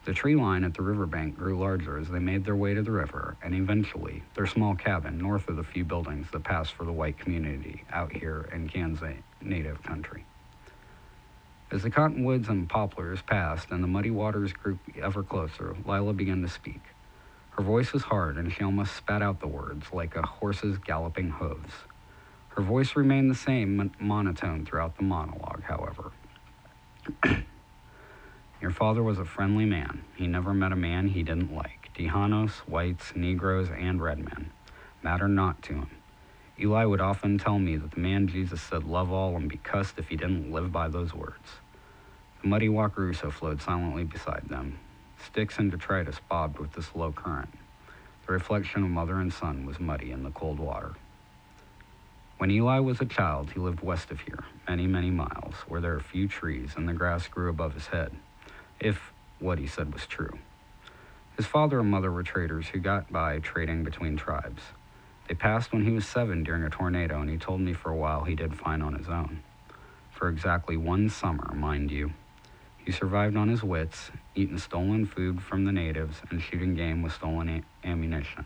The 0.08 0.14
tree 0.14 0.38
line 0.38 0.64
at 0.64 0.74
the 0.74 0.84
riverbank 0.84 1.38
grew 1.38 1.60
larger 1.60 1.98
as 1.98 2.08
they 2.08 2.20
made 2.20 2.46
their 2.46 2.56
way 2.56 2.74
to 2.74 2.82
the 2.82 2.92
river, 2.92 3.36
and 3.44 3.54
eventually, 3.54 4.24
their 4.36 4.48
small 4.48 4.74
cabin 4.74 5.18
north 5.18 5.50
of 5.50 5.58
the 5.58 5.66
few 5.66 5.84
buildings 5.84 6.28
that 6.32 6.46
passed 6.46 6.72
for 6.72 6.86
the 6.86 6.94
white 6.94 7.20
community 7.20 7.84
out 7.92 8.14
here 8.16 8.48
in 8.54 8.70
Kansas 8.70 9.16
native 9.42 9.84
country. 9.84 10.24
As 11.74 11.84
the 11.84 11.90
cottonwoods 11.90 12.48
and 12.48 12.70
poplars 12.70 13.22
passed 13.22 13.70
and 13.72 13.84
the 13.84 13.88
muddy 13.88 14.10
waters 14.10 14.54
grew 14.54 14.80
ever 15.02 15.24
closer, 15.24 15.76
Lila 15.86 16.14
began 16.14 16.42
to 16.42 16.48
speak. 16.48 16.84
Her 17.50 17.64
voice 17.64 17.92
was 17.92 18.04
hard, 18.04 18.38
and 18.38 18.50
she 18.50 18.64
almost 18.64 18.96
spat 18.96 19.22
out 19.22 19.42
the 19.42 19.48
words 19.48 19.88
like 19.92 20.16
a 20.16 20.26
horse's 20.26 20.78
galloping 20.78 21.32
hooves. 21.32 21.74
Her 22.56 22.64
voice 22.64 22.96
remained 22.96 23.30
the 23.30 23.36
same 23.36 23.76
mon- 23.76 23.96
monotone 24.00 24.66
throughout 24.66 24.96
the 24.96 25.04
monologue, 25.04 25.64
however. 25.64 26.14
Your 28.62 28.72
father 28.72 29.04
was 29.04 29.20
a 29.20 29.26
friendly 29.26 29.66
man. 29.66 30.04
He 30.16 30.26
never 30.26 30.54
met 30.54 30.72
a 30.72 30.76
man 30.76 31.10
he 31.10 31.22
didn't 31.22 31.54
like. 31.54 31.90
Tejanos, 31.96 32.60
whites, 32.68 33.14
Negroes, 33.16 33.70
and 33.70 34.02
red 34.02 34.20
men 34.20 34.52
mattered 35.04 35.30
not 35.30 35.62
to 35.64 35.74
him. 35.74 35.90
Eli 36.60 36.86
would 36.86 37.02
often 37.02 37.38
tell 37.38 37.60
me 37.60 37.78
that 37.78 37.92
the 37.92 38.00
man 38.00 38.28
Jesus 38.28 38.62
said, 38.62 38.84
Love 38.84 39.12
all 39.12 39.36
and 39.36 39.48
be 39.48 39.58
cussed 39.58 40.00
if 40.00 40.10
he 40.10 40.16
didn't 40.16 40.52
live 40.52 40.72
by 40.72 40.88
those 40.88 41.14
words. 41.14 41.60
The 42.42 42.48
muddy 42.48 42.68
Wakarusa 42.68 43.32
flowed 43.32 43.62
silently 43.62 44.04
beside 44.04 44.50
them. 44.50 44.80
Sticks 45.24 45.60
and 45.60 45.70
detritus 45.70 46.20
bobbed 46.28 46.58
with 46.58 46.74
the 46.74 46.82
slow 46.82 47.12
current. 47.12 47.54
The 48.26 48.34
reflection 48.34 48.84
of 48.84 48.90
mother 48.90 49.20
and 49.20 49.32
son 49.32 49.66
was 49.66 49.80
muddy 49.80 50.12
in 50.12 50.24
the 50.24 50.32
cold 50.32 50.60
water. 50.60 50.94
When 52.38 52.52
Eli 52.52 52.80
was 52.80 53.02
a 53.02 53.06
child, 53.06 53.52
he 53.52 53.60
lived 53.60 53.82
west 53.82 54.12
of 54.12 54.22
here, 54.22 54.44
many, 54.68 54.88
many 54.88 55.10
miles, 55.10 55.56
where 55.68 55.82
there 55.82 55.96
are 55.96 56.00
few 56.00 56.28
trees 56.28 56.74
and 56.76 56.88
the 56.88 56.94
grass 56.94 57.28
grew 57.28 57.50
above 57.50 57.74
his 57.74 57.88
head, 57.88 58.12
if 58.80 59.12
what 59.40 59.60
he 59.60 59.68
said 59.68 59.94
was 59.94 60.06
true. 60.08 60.38
His 61.36 61.46
father 61.46 61.80
and 61.80 61.90
mother 61.92 62.12
were 62.12 62.24
traders 62.24 62.68
who 62.70 62.80
got 62.80 63.12
by 63.12 63.40
trading 63.40 63.84
between 63.84 64.18
tribes. 64.18 64.62
They 65.28 65.36
passed 65.36 65.72
when 65.74 65.84
he 65.84 65.92
was 65.92 66.08
seven 66.08 66.44
during 66.44 66.64
a 66.64 66.70
tornado, 66.70 67.22
and 67.22 67.30
he 67.30 67.38
told 67.38 67.62
me 67.62 67.74
for 67.74 67.92
a 67.92 67.96
while 67.96 68.24
he 68.24 68.36
did 68.36 68.56
fine 68.56 68.82
on 68.82 68.96
his 68.96 69.08
own. 69.08 69.44
For 70.10 70.30
exactly 70.30 70.78
one 70.78 71.10
summer, 71.10 71.54
mind 71.54 71.92
you. 71.92 72.12
He 72.78 72.92
survived 72.92 73.36
on 73.36 73.50
his 73.50 73.64
wits, 73.64 74.10
eating 74.34 74.58
stolen 74.58 75.06
food 75.06 75.42
from 75.42 75.66
the 75.66 75.72
natives 75.72 76.22
and 76.30 76.42
shooting 76.42 76.74
game 76.74 77.02
with 77.02 77.14
stolen 77.14 77.50
a- 77.50 77.88
ammunition. 77.88 78.46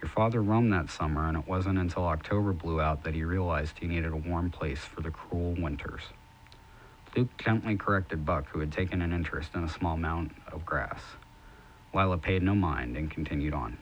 Your 0.00 0.08
father 0.08 0.42
roamed 0.42 0.72
that 0.72 0.90
summer, 0.90 1.26
and 1.26 1.36
it 1.36 1.48
wasn't 1.48 1.78
until 1.78 2.06
October 2.06 2.52
blew 2.52 2.80
out 2.80 3.02
that 3.04 3.14
he 3.14 3.24
realized 3.24 3.78
he 3.78 3.86
needed 3.88 4.12
a 4.12 4.16
warm 4.16 4.50
place 4.50 4.80
for 4.80 5.00
the 5.00 5.10
cruel 5.10 5.56
winters. 5.58 6.02
Luke 7.16 7.36
gently 7.38 7.76
corrected 7.76 8.24
Buck, 8.24 8.48
who 8.48 8.60
had 8.60 8.70
taken 8.70 9.02
an 9.02 9.12
interest 9.12 9.54
in 9.54 9.64
a 9.64 9.68
small 9.68 9.96
mound 9.96 10.34
of 10.52 10.64
grass. 10.64 11.00
Lila 11.94 12.18
paid 12.18 12.42
no 12.42 12.54
mind 12.54 12.96
and 12.96 13.10
continued 13.10 13.54
on. 13.54 13.78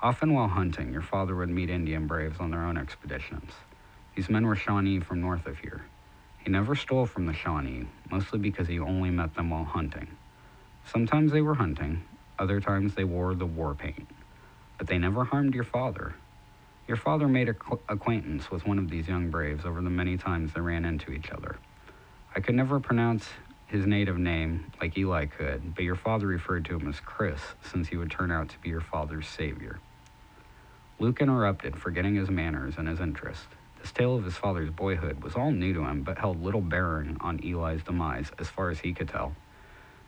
Often 0.00 0.32
while 0.34 0.48
hunting, 0.48 0.92
your 0.92 1.02
father 1.02 1.34
would 1.34 1.48
meet 1.48 1.68
Indian 1.68 2.06
braves 2.06 2.38
on 2.38 2.50
their 2.50 2.64
own 2.64 2.76
expeditions. 2.76 3.50
These 4.14 4.30
men 4.30 4.46
were 4.46 4.54
Shawnee 4.54 5.00
from 5.00 5.20
north 5.20 5.46
of 5.46 5.58
here. 5.58 5.84
He 6.38 6.50
never 6.50 6.74
stole 6.74 7.06
from 7.06 7.26
the 7.26 7.32
Shawnee, 7.32 7.86
mostly 8.10 8.38
because 8.38 8.68
he 8.68 8.78
only 8.78 9.10
met 9.10 9.34
them 9.34 9.50
while 9.50 9.64
hunting. 9.64 10.06
Sometimes 10.84 11.32
they 11.32 11.42
were 11.42 11.56
hunting, 11.56 12.04
other 12.38 12.60
times 12.60 12.94
they 12.94 13.04
wore 13.04 13.34
the 13.34 13.46
war 13.46 13.74
paint. 13.74 14.06
But 14.78 14.86
they 14.86 14.98
never 14.98 15.24
harmed 15.24 15.54
your 15.54 15.64
father. 15.64 16.14
Your 16.86 16.96
father 16.96 17.26
made 17.26 17.48
ac- 17.48 17.80
acquaintance 17.88 18.50
with 18.50 18.64
one 18.66 18.78
of 18.78 18.90
these 18.90 19.08
young 19.08 19.30
braves 19.30 19.64
over 19.64 19.82
the 19.82 19.90
many 19.90 20.16
times 20.16 20.52
they 20.52 20.60
ran 20.60 20.84
into 20.84 21.10
each 21.10 21.30
other. 21.30 21.56
I 22.36 22.40
could 22.40 22.54
never 22.54 22.78
pronounce 22.78 23.30
his 23.66 23.86
native 23.86 24.18
name 24.18 24.70
like 24.78 24.98
Eli 24.98 25.24
could, 25.24 25.74
but 25.74 25.84
your 25.84 25.96
father 25.96 26.26
referred 26.26 26.66
to 26.66 26.76
him 26.76 26.86
as 26.86 27.00
Chris, 27.00 27.40
since 27.62 27.88
he 27.88 27.96
would 27.96 28.10
turn 28.10 28.30
out 28.30 28.50
to 28.50 28.58
be 28.58 28.68
your 28.68 28.82
father's 28.82 29.26
savior. 29.26 29.80
Luke 30.98 31.22
interrupted, 31.22 31.78
forgetting 31.78 32.14
his 32.14 32.28
manners 32.28 32.74
and 32.76 32.88
his 32.88 33.00
interest. 33.00 33.46
This 33.80 33.90
tale 33.90 34.14
of 34.14 34.24
his 34.24 34.36
father's 34.36 34.68
boyhood 34.68 35.24
was 35.24 35.34
all 35.34 35.50
new 35.50 35.72
to 35.72 35.86
him, 35.86 36.02
but 36.02 36.18
held 36.18 36.42
little 36.42 36.60
bearing 36.60 37.16
on 37.20 37.40
Eli's 37.42 37.82
demise, 37.82 38.30
as 38.38 38.48
far 38.48 38.68
as 38.68 38.80
he 38.80 38.92
could 38.92 39.08
tell. 39.08 39.34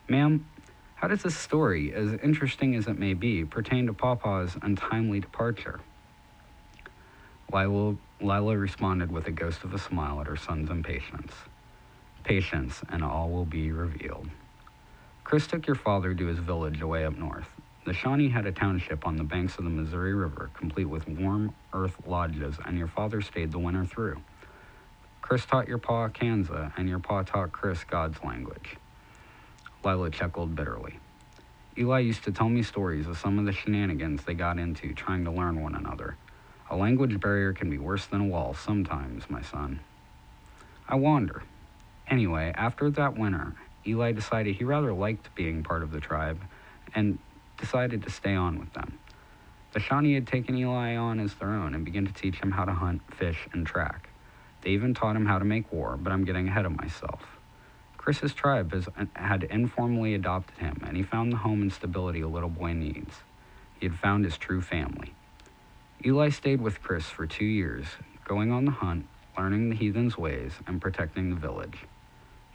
Ma'am, 0.07 0.45
how 0.93 1.07
does 1.07 1.23
this 1.23 1.35
story, 1.35 1.91
as 1.95 2.13
interesting 2.21 2.75
as 2.75 2.87
it 2.87 2.99
may 2.99 3.15
be, 3.15 3.43
pertain 3.43 3.87
to 3.87 3.93
Papa's 3.93 4.55
untimely 4.61 5.19
departure? 5.19 5.79
Lila, 7.51 7.95
Lila 8.21 8.55
responded 8.55 9.11
with 9.11 9.25
a 9.25 9.31
ghost 9.31 9.63
of 9.63 9.73
a 9.73 9.79
smile 9.79 10.21
at 10.21 10.27
her 10.27 10.37
son's 10.37 10.69
impatience. 10.69 11.33
Patience, 12.23 12.81
and 12.89 13.03
all 13.03 13.29
will 13.29 13.45
be 13.45 13.71
revealed. 13.71 14.29
Chris 15.23 15.47
took 15.47 15.67
your 15.67 15.75
father 15.75 16.13
to 16.13 16.25
his 16.25 16.39
village 16.39 16.81
away 16.81 17.05
up 17.05 17.17
north. 17.17 17.49
The 17.85 17.93
Shawnee 17.93 18.29
had 18.29 18.45
a 18.45 18.51
township 18.51 19.07
on 19.07 19.15
the 19.15 19.23
banks 19.23 19.57
of 19.57 19.63
the 19.63 19.69
Missouri 19.69 20.13
River, 20.13 20.49
complete 20.53 20.85
with 20.85 21.07
warm 21.07 21.55
earth 21.73 21.95
lodges, 22.05 22.57
and 22.65 22.77
your 22.77 22.87
father 22.87 23.21
stayed 23.21 23.51
the 23.51 23.59
winter 23.59 23.85
through. 23.85 24.21
Chris 25.21 25.45
taught 25.45 25.67
your 25.67 25.77
pa 25.77 26.09
Kansa, 26.09 26.73
and 26.77 26.89
your 26.89 26.99
pa 26.99 27.23
taught 27.23 27.51
Chris 27.51 27.83
God's 27.83 28.23
language. 28.23 28.75
Lila 29.83 30.09
chuckled 30.09 30.55
bitterly. 30.55 30.99
Eli 31.77 31.99
used 31.99 32.23
to 32.25 32.31
tell 32.31 32.49
me 32.49 32.61
stories 32.61 33.07
of 33.07 33.17
some 33.17 33.39
of 33.39 33.45
the 33.45 33.53
shenanigans 33.53 34.23
they 34.23 34.33
got 34.33 34.59
into 34.59 34.93
trying 34.93 35.23
to 35.23 35.31
learn 35.31 35.61
one 35.61 35.75
another. 35.75 36.17
A 36.69 36.75
language 36.75 37.19
barrier 37.19 37.53
can 37.53 37.69
be 37.69 37.77
worse 37.77 38.05
than 38.05 38.21
a 38.21 38.25
wall 38.25 38.53
sometimes, 38.53 39.29
my 39.29 39.41
son. 39.41 39.79
I 40.87 40.95
wander. 40.95 41.43
Anyway, 42.09 42.51
after 42.55 42.89
that 42.89 43.17
winter, 43.17 43.53
Eli 43.85 44.11
decided 44.11 44.55
he 44.55 44.63
rather 44.63 44.93
liked 44.93 45.33
being 45.35 45.63
part 45.63 45.83
of 45.83 45.91
the 45.91 45.99
tribe 45.99 46.39
and 46.95 47.19
decided 47.57 48.03
to 48.03 48.09
stay 48.09 48.33
on 48.33 48.59
with 48.59 48.73
them. 48.73 48.97
The 49.73 49.79
Shawnee 49.79 50.15
had 50.15 50.25
taken 50.25 50.55
Eli 50.57 50.95
on 50.95 51.19
as 51.19 51.35
their 51.35 51.49
own 51.49 51.75
and 51.75 51.85
began 51.85 52.07
to 52.07 52.13
teach 52.13 52.37
him 52.37 52.51
how 52.51 52.65
to 52.65 52.73
hunt, 52.73 53.01
fish, 53.13 53.47
and 53.53 53.65
track. 53.65 54.09
They 54.61 54.71
even 54.71 54.95
taught 54.95 55.15
him 55.15 55.27
how 55.27 55.37
to 55.37 55.45
make 55.45 55.71
war, 55.71 55.97
but 56.01 56.11
I'm 56.11 56.25
getting 56.25 56.47
ahead 56.47 56.65
of 56.65 56.75
myself. 56.75 57.21
Chris's 57.97 58.33
tribe 58.33 58.73
has, 58.73 58.87
had 59.15 59.43
informally 59.43 60.15
adopted 60.15 60.57
him, 60.57 60.81
and 60.87 60.97
he 60.97 61.03
found 61.03 61.31
the 61.31 61.37
home 61.37 61.61
and 61.61 61.71
stability 61.71 62.21
a 62.21 62.27
little 62.27 62.49
boy 62.49 62.73
needs. 62.73 63.17
He 63.79 63.85
had 63.85 63.99
found 63.99 64.25
his 64.25 64.37
true 64.37 64.61
family. 64.61 65.13
Eli 66.03 66.29
stayed 66.29 66.61
with 66.61 66.81
Chris 66.81 67.05
for 67.05 67.27
two 67.27 67.45
years, 67.45 67.85
going 68.25 68.51
on 68.51 68.65
the 68.65 68.71
hunt, 68.71 69.05
learning 69.37 69.69
the 69.69 69.75
heathen's 69.75 70.17
ways, 70.17 70.53
and 70.65 70.81
protecting 70.81 71.29
the 71.29 71.35
village. 71.35 71.85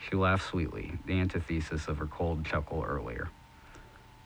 She 0.08 0.16
laughed 0.16 0.46
sweetly, 0.46 0.92
the 1.06 1.18
antithesis 1.18 1.88
of 1.88 1.96
her 1.98 2.06
cold 2.06 2.44
chuckle 2.44 2.84
earlier. 2.86 3.30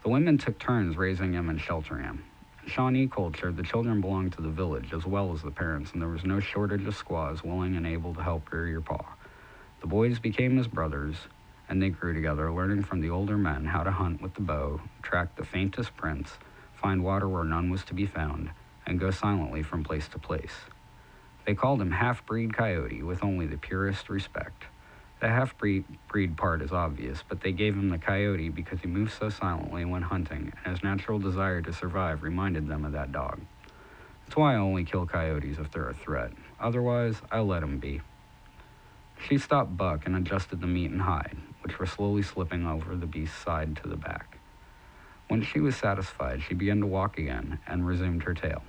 The 0.02 0.08
women 0.08 0.36
took 0.36 0.58
turns 0.58 0.96
raising 0.96 1.34
him 1.34 1.48
and 1.48 1.60
sheltering 1.60 2.04
him. 2.04 2.24
In 2.64 2.68
Shawnee 2.68 3.06
culture, 3.06 3.52
the 3.52 3.62
children 3.62 4.00
belonged 4.00 4.32
to 4.32 4.42
the 4.42 4.48
village 4.48 4.92
as 4.92 5.06
well 5.06 5.32
as 5.32 5.42
the 5.42 5.50
parents, 5.50 5.92
and 5.92 6.02
there 6.02 6.08
was 6.08 6.24
no 6.24 6.40
shortage 6.40 6.86
of 6.86 6.96
squaws 6.96 7.44
willing 7.44 7.76
and 7.76 7.86
able 7.86 8.12
to 8.14 8.22
help 8.22 8.50
rear 8.50 8.66
your 8.66 8.80
paw. 8.80 9.04
The 9.80 9.86
boys 9.86 10.18
became 10.18 10.56
his 10.56 10.66
brothers, 10.66 11.16
and 11.68 11.80
they 11.80 11.90
grew 11.90 12.12
together, 12.12 12.52
learning 12.52 12.82
from 12.82 13.00
the 13.00 13.10
older 13.10 13.38
men 13.38 13.64
how 13.66 13.84
to 13.84 13.90
hunt 13.92 14.20
with 14.20 14.34
the 14.34 14.40
bow, 14.40 14.80
track 15.02 15.36
the 15.36 15.44
faintest 15.44 15.96
prints, 15.96 16.32
find 16.74 17.04
water 17.04 17.28
where 17.28 17.44
none 17.44 17.70
was 17.70 17.84
to 17.84 17.94
be 17.94 18.06
found, 18.06 18.50
and 18.86 18.98
go 18.98 19.12
silently 19.12 19.62
from 19.62 19.84
place 19.84 20.08
to 20.08 20.18
place. 20.18 20.54
They 21.46 21.54
called 21.54 21.80
him 21.80 21.92
half 21.92 22.26
breed 22.26 22.52
coyote 22.52 23.02
with 23.02 23.22
only 23.22 23.46
the 23.46 23.56
purest 23.56 24.08
respect. 24.08 24.64
The 25.20 25.28
half 25.28 25.56
breed 25.58 26.36
part 26.36 26.62
is 26.62 26.70
obvious, 26.70 27.24
but 27.28 27.40
they 27.40 27.50
gave 27.50 27.74
him 27.74 27.88
the 27.88 27.98
coyote 27.98 28.50
because 28.50 28.80
he 28.80 28.86
moved 28.86 29.12
so 29.12 29.30
silently 29.30 29.84
when 29.84 30.02
hunting, 30.02 30.52
and 30.64 30.74
his 30.74 30.84
natural 30.84 31.18
desire 31.18 31.60
to 31.62 31.72
survive 31.72 32.22
reminded 32.22 32.68
them 32.68 32.84
of 32.84 32.92
that 32.92 33.10
dog. 33.10 33.40
That's 34.24 34.36
why 34.36 34.54
I 34.54 34.58
only 34.58 34.84
kill 34.84 35.06
coyotes 35.06 35.58
if 35.58 35.72
they're 35.72 35.88
a 35.88 35.94
threat. 35.94 36.32
Otherwise, 36.60 37.20
I 37.32 37.40
let 37.40 37.64
'em 37.64 37.78
be. 37.78 38.00
She 39.18 39.38
stopped 39.38 39.76
Buck 39.76 40.06
and 40.06 40.14
adjusted 40.14 40.60
the 40.60 40.68
meat 40.68 40.92
and 40.92 41.02
hide, 41.02 41.36
which 41.62 41.80
were 41.80 41.86
slowly 41.86 42.22
slipping 42.22 42.64
over 42.64 42.94
the 42.94 43.06
beast's 43.06 43.38
side 43.38 43.74
to 43.78 43.88
the 43.88 43.96
back. 43.96 44.38
When 45.26 45.42
she 45.42 45.58
was 45.58 45.74
satisfied, 45.74 46.42
she 46.42 46.54
began 46.54 46.78
to 46.80 46.86
walk 46.86 47.18
again 47.18 47.58
and 47.66 47.86
resumed 47.86 48.22
her 48.22 48.34
tale. 48.34 48.62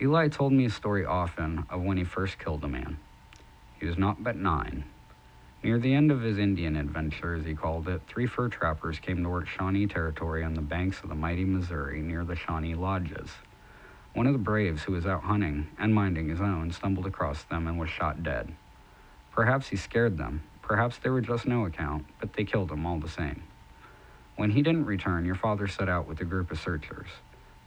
Eli 0.00 0.28
told 0.28 0.52
me 0.52 0.64
a 0.64 0.70
story 0.70 1.04
often 1.04 1.64
of 1.70 1.82
when 1.82 1.96
he 1.96 2.04
first 2.04 2.40
killed 2.40 2.64
a 2.64 2.68
man. 2.68 2.98
He 3.78 3.86
was 3.86 3.96
not 3.96 4.24
but 4.24 4.36
nine. 4.36 4.84
Near 5.64 5.78
the 5.78 5.94
end 5.94 6.10
of 6.10 6.20
his 6.20 6.36
Indian 6.36 6.76
adventure, 6.76 7.36
as 7.36 7.46
he 7.46 7.54
called 7.54 7.88
it, 7.88 8.02
three 8.06 8.26
fur 8.26 8.50
trappers 8.50 8.98
came 8.98 9.22
to 9.22 9.30
work 9.30 9.48
Shawnee 9.48 9.86
territory 9.86 10.44
on 10.44 10.52
the 10.52 10.60
banks 10.60 11.00
of 11.02 11.08
the 11.08 11.14
mighty 11.14 11.46
Missouri 11.46 12.02
near 12.02 12.22
the 12.22 12.36
Shawnee 12.36 12.74
lodges. 12.74 13.30
One 14.12 14.26
of 14.26 14.34
the 14.34 14.38
braves 14.38 14.82
who 14.82 14.92
was 14.92 15.06
out 15.06 15.22
hunting 15.22 15.68
and 15.78 15.94
minding 15.94 16.28
his 16.28 16.42
own 16.42 16.70
stumbled 16.70 17.06
across 17.06 17.44
them 17.44 17.66
and 17.66 17.78
was 17.78 17.88
shot 17.88 18.22
dead. 18.22 18.54
Perhaps 19.32 19.68
he 19.68 19.76
scared 19.76 20.18
them, 20.18 20.42
perhaps 20.60 20.98
they 20.98 21.08
were 21.08 21.22
just 21.22 21.46
no 21.46 21.64
account, 21.64 22.04
but 22.20 22.34
they 22.34 22.44
killed 22.44 22.70
him 22.70 22.84
all 22.84 22.98
the 22.98 23.08
same. 23.08 23.42
When 24.36 24.50
he 24.50 24.60
didn't 24.60 24.84
return, 24.84 25.24
your 25.24 25.34
father 25.34 25.66
set 25.66 25.88
out 25.88 26.06
with 26.06 26.20
a 26.20 26.26
group 26.26 26.50
of 26.50 26.60
searchers. 26.60 27.08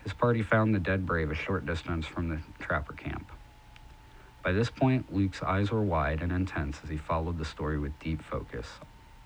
His 0.03 0.13
party 0.13 0.43
found 0.43 0.75
the 0.75 0.79
dead 0.79 1.07
brave 1.07 1.31
a 1.31 1.35
short 1.35 1.65
distance 1.65 2.05
from 2.05 2.29
the 2.29 2.37
trapper 2.59 2.93
camp. 2.93 3.31
By 4.47 4.53
this 4.53 4.69
point, 4.69 5.13
Luke's 5.13 5.43
eyes 5.43 5.71
were 5.71 5.83
wide 5.83 6.21
and 6.21 6.31
intense 6.31 6.79
as 6.81 6.89
he 6.89 6.95
followed 6.95 7.37
the 7.37 7.43
story 7.43 7.77
with 7.77 7.99
deep 7.99 8.21
focus. 8.21 8.65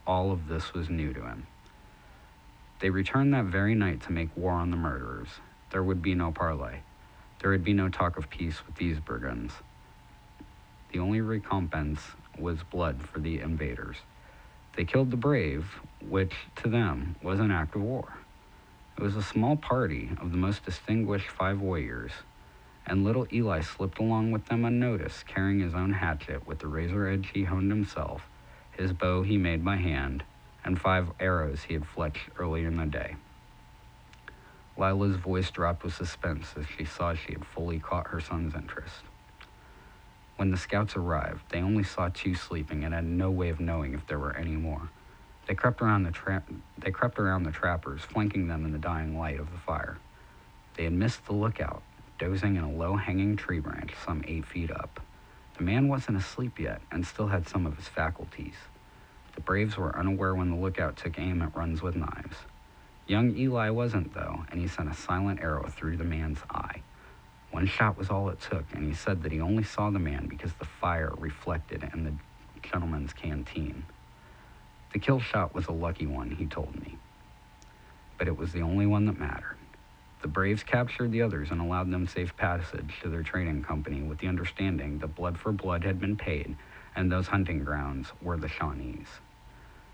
All 0.08 0.32
of 0.32 0.48
this 0.48 0.74
was 0.74 0.90
new 0.90 1.14
to 1.14 1.22
him. 1.22 1.46
They 2.80 2.90
returned 2.90 3.32
that 3.36 3.46
very 3.46 3.76
night 3.76 4.02
to 4.02 4.12
make 4.12 4.36
war 4.36 4.54
on 4.54 4.72
the 4.72 4.78
murderers. 4.78 5.28
There 5.70 5.84
would 5.84 6.02
be 6.02 6.16
no 6.16 6.32
parley. 6.32 6.78
There 7.40 7.52
would 7.52 7.64
be 7.64 7.72
no 7.72 7.88
talk 7.88 8.18
of 8.18 8.32
peace 8.32 8.66
with 8.66 8.78
these 8.78 9.00
brigands. 9.00 9.54
The 10.92 10.98
only 10.98 11.22
recompense 11.22 12.02
was 12.40 12.64
blood 12.64 13.04
for 13.08 13.20
the 13.20 13.42
invaders. 13.42 13.98
They 14.76 14.86
killed 14.86 15.12
the 15.12 15.18
brave, 15.18 15.68
which 16.02 16.34
to 16.64 16.68
them 16.68 17.16
was 17.22 17.40
an 17.40 17.52
act 17.52 17.76
of 17.76 17.84
war. 17.84 18.12
It 18.98 19.04
was 19.04 19.16
a 19.16 19.22
small 19.22 19.56
party 19.56 20.10
of 20.20 20.32
the 20.32 20.38
most 20.38 20.66
distinguished 20.66 21.30
five 21.30 21.62
warriors, 21.62 22.12
and 22.92 23.06
little 23.06 23.26
Eli 23.32 23.62
slipped 23.62 24.00
along 24.00 24.32
with 24.32 24.48
them 24.48 24.66
unnoticed, 24.66 25.26
carrying 25.26 25.62
his 25.62 25.74
own 25.74 25.94
hatchet 25.94 26.46
with 26.46 26.60
the 26.60 26.68
razor 26.68 27.08
edge 27.08 27.32
he 27.34 27.46
honed 27.46 27.72
himself, 27.72 28.28
his 28.74 28.92
bow 28.92 29.24
he 29.24 29.38
made 29.38 29.64
by 29.64 29.78
hand, 29.78 30.26
and 30.66 30.80
five 30.80 31.08
arrows 31.18 31.64
he 31.64 31.74
had 31.74 31.86
fletched 31.86 32.28
earlier 32.38 32.68
in 32.68 32.76
the 32.76 32.86
day. 32.86 33.16
Lila's 34.76 35.16
voice 35.16 35.50
dropped 35.52 35.86
with 35.86 35.94
suspense 35.94 36.54
as 36.60 36.66
she 36.78 36.84
saw 36.84 37.14
she 37.14 37.32
had 37.32 37.46
fully 37.46 37.80
caught 37.80 38.08
her 38.08 38.20
son's 38.20 38.54
interest. 38.56 39.04
When 40.36 40.52
the 40.52 40.58
scouts 40.58 40.98
arrived, 40.98 41.50
they 41.50 41.62
only 41.62 41.86
saw 41.86 42.10
two 42.10 42.36
sleeping 42.36 42.84
and 42.84 42.94
had 42.94 43.06
no 43.06 43.32
way 43.32 43.48
of 43.48 43.62
knowing 43.62 43.94
if 43.94 44.06
there 44.06 44.20
were 44.20 44.36
any 44.36 44.58
more. 44.58 44.90
They 45.48 45.56
crept 45.56 45.82
around 45.82 46.04
the 46.04 46.12
tra- 46.12 46.44
they 46.78 46.92
crept 46.92 47.20
around 47.20 47.44
the 47.44 47.52
trappers, 47.52 48.02
flanking 48.02 48.50
them 48.50 48.66
in 48.66 48.74
the 48.74 48.78
dying 48.78 49.18
light 49.18 49.40
of 49.40 49.50
the 49.50 49.60
fire. 49.60 49.98
They 50.76 50.84
had 50.84 50.94
missed 50.94 51.26
the 51.26 51.34
lookout, 51.34 51.84
dozing 52.22 52.56
in 52.56 52.64
a 52.64 52.72
low-hanging 52.72 53.36
tree 53.36 53.60
branch 53.60 53.94
some 54.06 54.24
eight 54.28 54.46
feet 54.46 54.70
up. 54.70 55.00
The 55.58 55.64
man 55.64 55.88
wasn't 55.88 56.18
asleep 56.18 56.60
yet 56.60 56.80
and 56.92 57.06
still 57.06 57.26
had 57.26 57.50
some 57.50 57.66
of 57.66 57.76
his 57.76 57.88
faculties. 57.88 58.54
The 59.34 59.42
braves 59.42 59.76
were 59.76 59.98
unaware 59.98 60.36
when 60.36 60.52
the 60.52 60.56
lookout 60.56 60.98
took 60.98 61.18
aim 61.18 61.42
at 61.42 61.56
runs 61.56 61.82
with 61.82 61.96
knives. 61.96 62.38
Young 63.08 63.36
Eli 63.36 63.72
wasn't, 63.72 64.14
though, 64.14 64.46
and 64.52 64.62
he 64.62 64.68
sent 64.68 64.92
a 64.92 64.94
silent 64.94 65.40
arrow 65.42 65.68
through 65.68 65.98
the 65.98 66.04
man's 66.04 66.38
eye. 66.52 66.84
One 67.50 67.66
shot 67.66 67.98
was 67.98 68.12
all 68.12 68.30
it 68.30 68.40
took, 68.40 68.66
and 68.74 68.88
he 68.88 68.94
said 68.94 69.24
that 69.24 69.32
he 69.32 69.42
only 69.42 69.64
saw 69.64 69.90
the 69.90 69.98
man 69.98 70.28
because 70.28 70.54
the 70.54 70.66
fire 70.66 71.14
reflected 71.18 71.90
in 71.92 72.04
the 72.04 72.14
gentleman's 72.62 73.14
canteen. 73.14 73.84
The 74.94 75.00
kill 75.00 75.20
shot 75.20 75.56
was 75.56 75.66
a 75.66 75.72
lucky 75.72 76.06
one, 76.06 76.30
he 76.30 76.46
told 76.46 76.80
me. 76.80 77.00
But 78.20 78.28
it 78.28 78.38
was 78.38 78.52
the 78.52 78.62
only 78.62 78.86
one 78.86 79.06
that 79.06 79.20
mattered. 79.20 79.58
The 80.22 80.28
Braves 80.28 80.64
captured 80.64 81.12
the 81.12 81.24
others 81.24 81.50
and 81.50 81.60
allowed 81.60 81.92
them 81.92 82.08
safe 82.08 82.36
passage 82.38 83.00
to 83.02 83.10
their 83.10 83.24
trading 83.24 83.64
company 83.64 84.04
with 84.04 84.20
the 84.20 84.28
understanding 84.28 85.00
that 85.00 85.16
blood 85.16 85.38
for 85.38 85.52
blood 85.52 85.84
had 85.84 86.00
been 86.00 86.16
paid 86.16 86.56
and 86.96 87.12
those 87.12 87.28
hunting 87.28 87.64
grounds 87.64 88.12
were 88.22 88.38
the 88.38 88.48
Shawnees. 88.48 89.08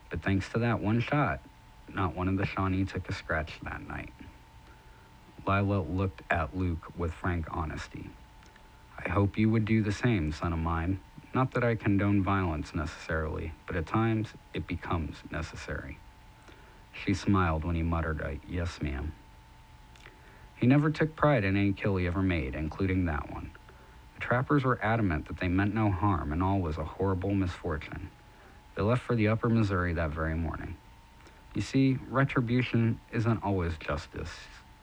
But 0.10 0.22
thanks 0.22 0.50
to 0.50 0.60
that 0.60 0.80
one 0.82 1.00
shot, 1.00 1.42
not 1.94 2.16
one 2.16 2.28
of 2.28 2.38
the 2.38 2.46
Shawnee 2.46 2.86
took 2.86 3.08
a 3.08 3.14
scratch 3.14 3.54
that 3.64 3.88
night. 3.88 4.12
Lila 5.48 5.82
looked 5.82 6.24
at 6.30 6.58
Luke 6.58 6.92
with 6.98 7.14
frank 7.14 7.46
honesty. 7.50 8.10
I 8.98 9.10
hope 9.10 9.38
you 9.38 9.50
would 9.50 9.66
do 9.66 9.82
the 9.82 9.92
same, 9.92 10.32
son 10.32 10.52
of 10.52 10.60
mine. 10.60 11.00
Not 11.34 11.54
that 11.54 11.64
I 11.64 11.76
condone 11.76 12.24
violence 12.24 12.74
necessarily, 12.74 13.54
but 13.66 13.76
at 13.76 13.86
times 13.86 14.30
it 14.54 14.68
becomes 14.68 15.18
necessary. 15.32 16.00
She 16.92 17.14
smiled 17.14 17.64
when 17.64 17.76
he 17.76 17.84
muttered 17.84 18.22
a 18.22 18.40
yes, 18.50 18.82
ma'am. 18.82 19.14
He 20.60 20.68
never 20.68 20.90
took 20.90 21.16
pride 21.16 21.44
in 21.44 21.56
any 21.56 21.72
kill 21.72 21.98
he 21.98 22.08
ever 22.08 22.22
made, 22.22 22.56
including 22.56 23.06
that 23.06 23.32
one. 23.32 23.52
The 24.16 24.22
trappers 24.22 24.64
were 24.64 24.80
adamant 24.82 25.28
that 25.28 25.40
they 25.40 25.48
meant 25.48 25.74
no 25.74 25.92
harm 25.92 26.32
and 26.32 26.42
all 26.42 26.60
was 26.60 26.78
a 26.78 26.84
horrible 26.84 27.34
misfortune. 27.34 28.10
They 28.76 28.82
left 28.82 29.04
for 29.04 29.16
the 29.16 29.28
upper 29.28 29.50
Missouri 29.50 29.94
that 29.94 30.10
very 30.10 30.36
morning. 30.36 30.76
You 31.54 31.62
see, 31.62 31.98
retribution 32.10 33.00
isn't 33.12 33.44
always 33.44 33.78
justice, 33.78 34.32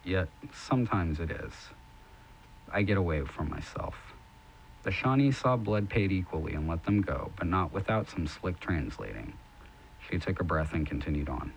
yet 0.05 0.29
sometimes 0.53 1.21
it 1.21 1.31
is. 1.31 1.53
I 2.73 2.83
get 2.83 2.97
away 2.97 3.23
from 3.25 3.51
myself. 3.51 4.15
The 4.85 4.91
Shawnee 4.91 5.33
saw 5.33 5.57
blood 5.57 5.89
paid 5.89 6.13
equally 6.13 6.55
and 6.55 6.69
let 6.69 6.85
them 6.85 7.01
go, 7.01 7.33
but 7.37 7.47
not 7.47 7.73
without 7.73 8.11
some 8.11 8.27
slick 8.27 8.61
translating. 8.61 9.33
She 10.11 10.19
took 10.19 10.41
a 10.41 10.45
breath 10.45 10.73
and 10.73 10.87
continued 10.87 11.29
on. 11.29 11.53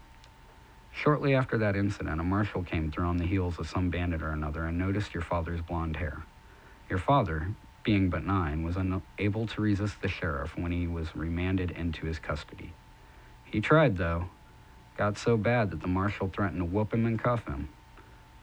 Shortly 1.04 1.36
after 1.36 1.60
that 1.60 1.76
incident, 1.76 2.20
a 2.20 2.24
marshal 2.24 2.64
came 2.64 2.90
through 2.90 3.06
on 3.06 3.18
the 3.18 3.28
heels 3.28 3.60
of 3.60 3.70
some 3.70 3.92
bandit 3.92 4.24
or 4.24 4.32
another 4.32 4.66
and 4.66 4.80
noticed 4.80 5.14
your 5.14 5.22
father's 5.22 5.62
blond 5.62 5.96
hair. 5.96 6.24
Your 6.90 6.98
father, 6.98 7.50
being 7.84 8.10
but 8.10 8.26
nine, 8.26 8.64
was 8.64 8.78
unable 8.78 9.46
to 9.46 9.62
resist 9.62 10.02
the 10.02 10.08
sheriff 10.08 10.58
when 10.58 10.72
he 10.72 10.88
was 10.88 11.16
remanded 11.16 11.70
into 11.70 12.08
his 12.08 12.18
custody. 12.18 12.74
He 13.46 13.62
tried, 13.62 13.98
though. 13.98 14.30
Got 14.98 15.20
so 15.20 15.38
bad 15.38 15.70
that 15.70 15.82
the 15.82 15.88
marshal 15.88 16.30
threatened 16.30 16.62
to 16.62 16.66
whoop 16.66 16.96
him 16.96 17.06
and 17.06 17.22
cuff 17.22 17.46
him. 17.46 17.70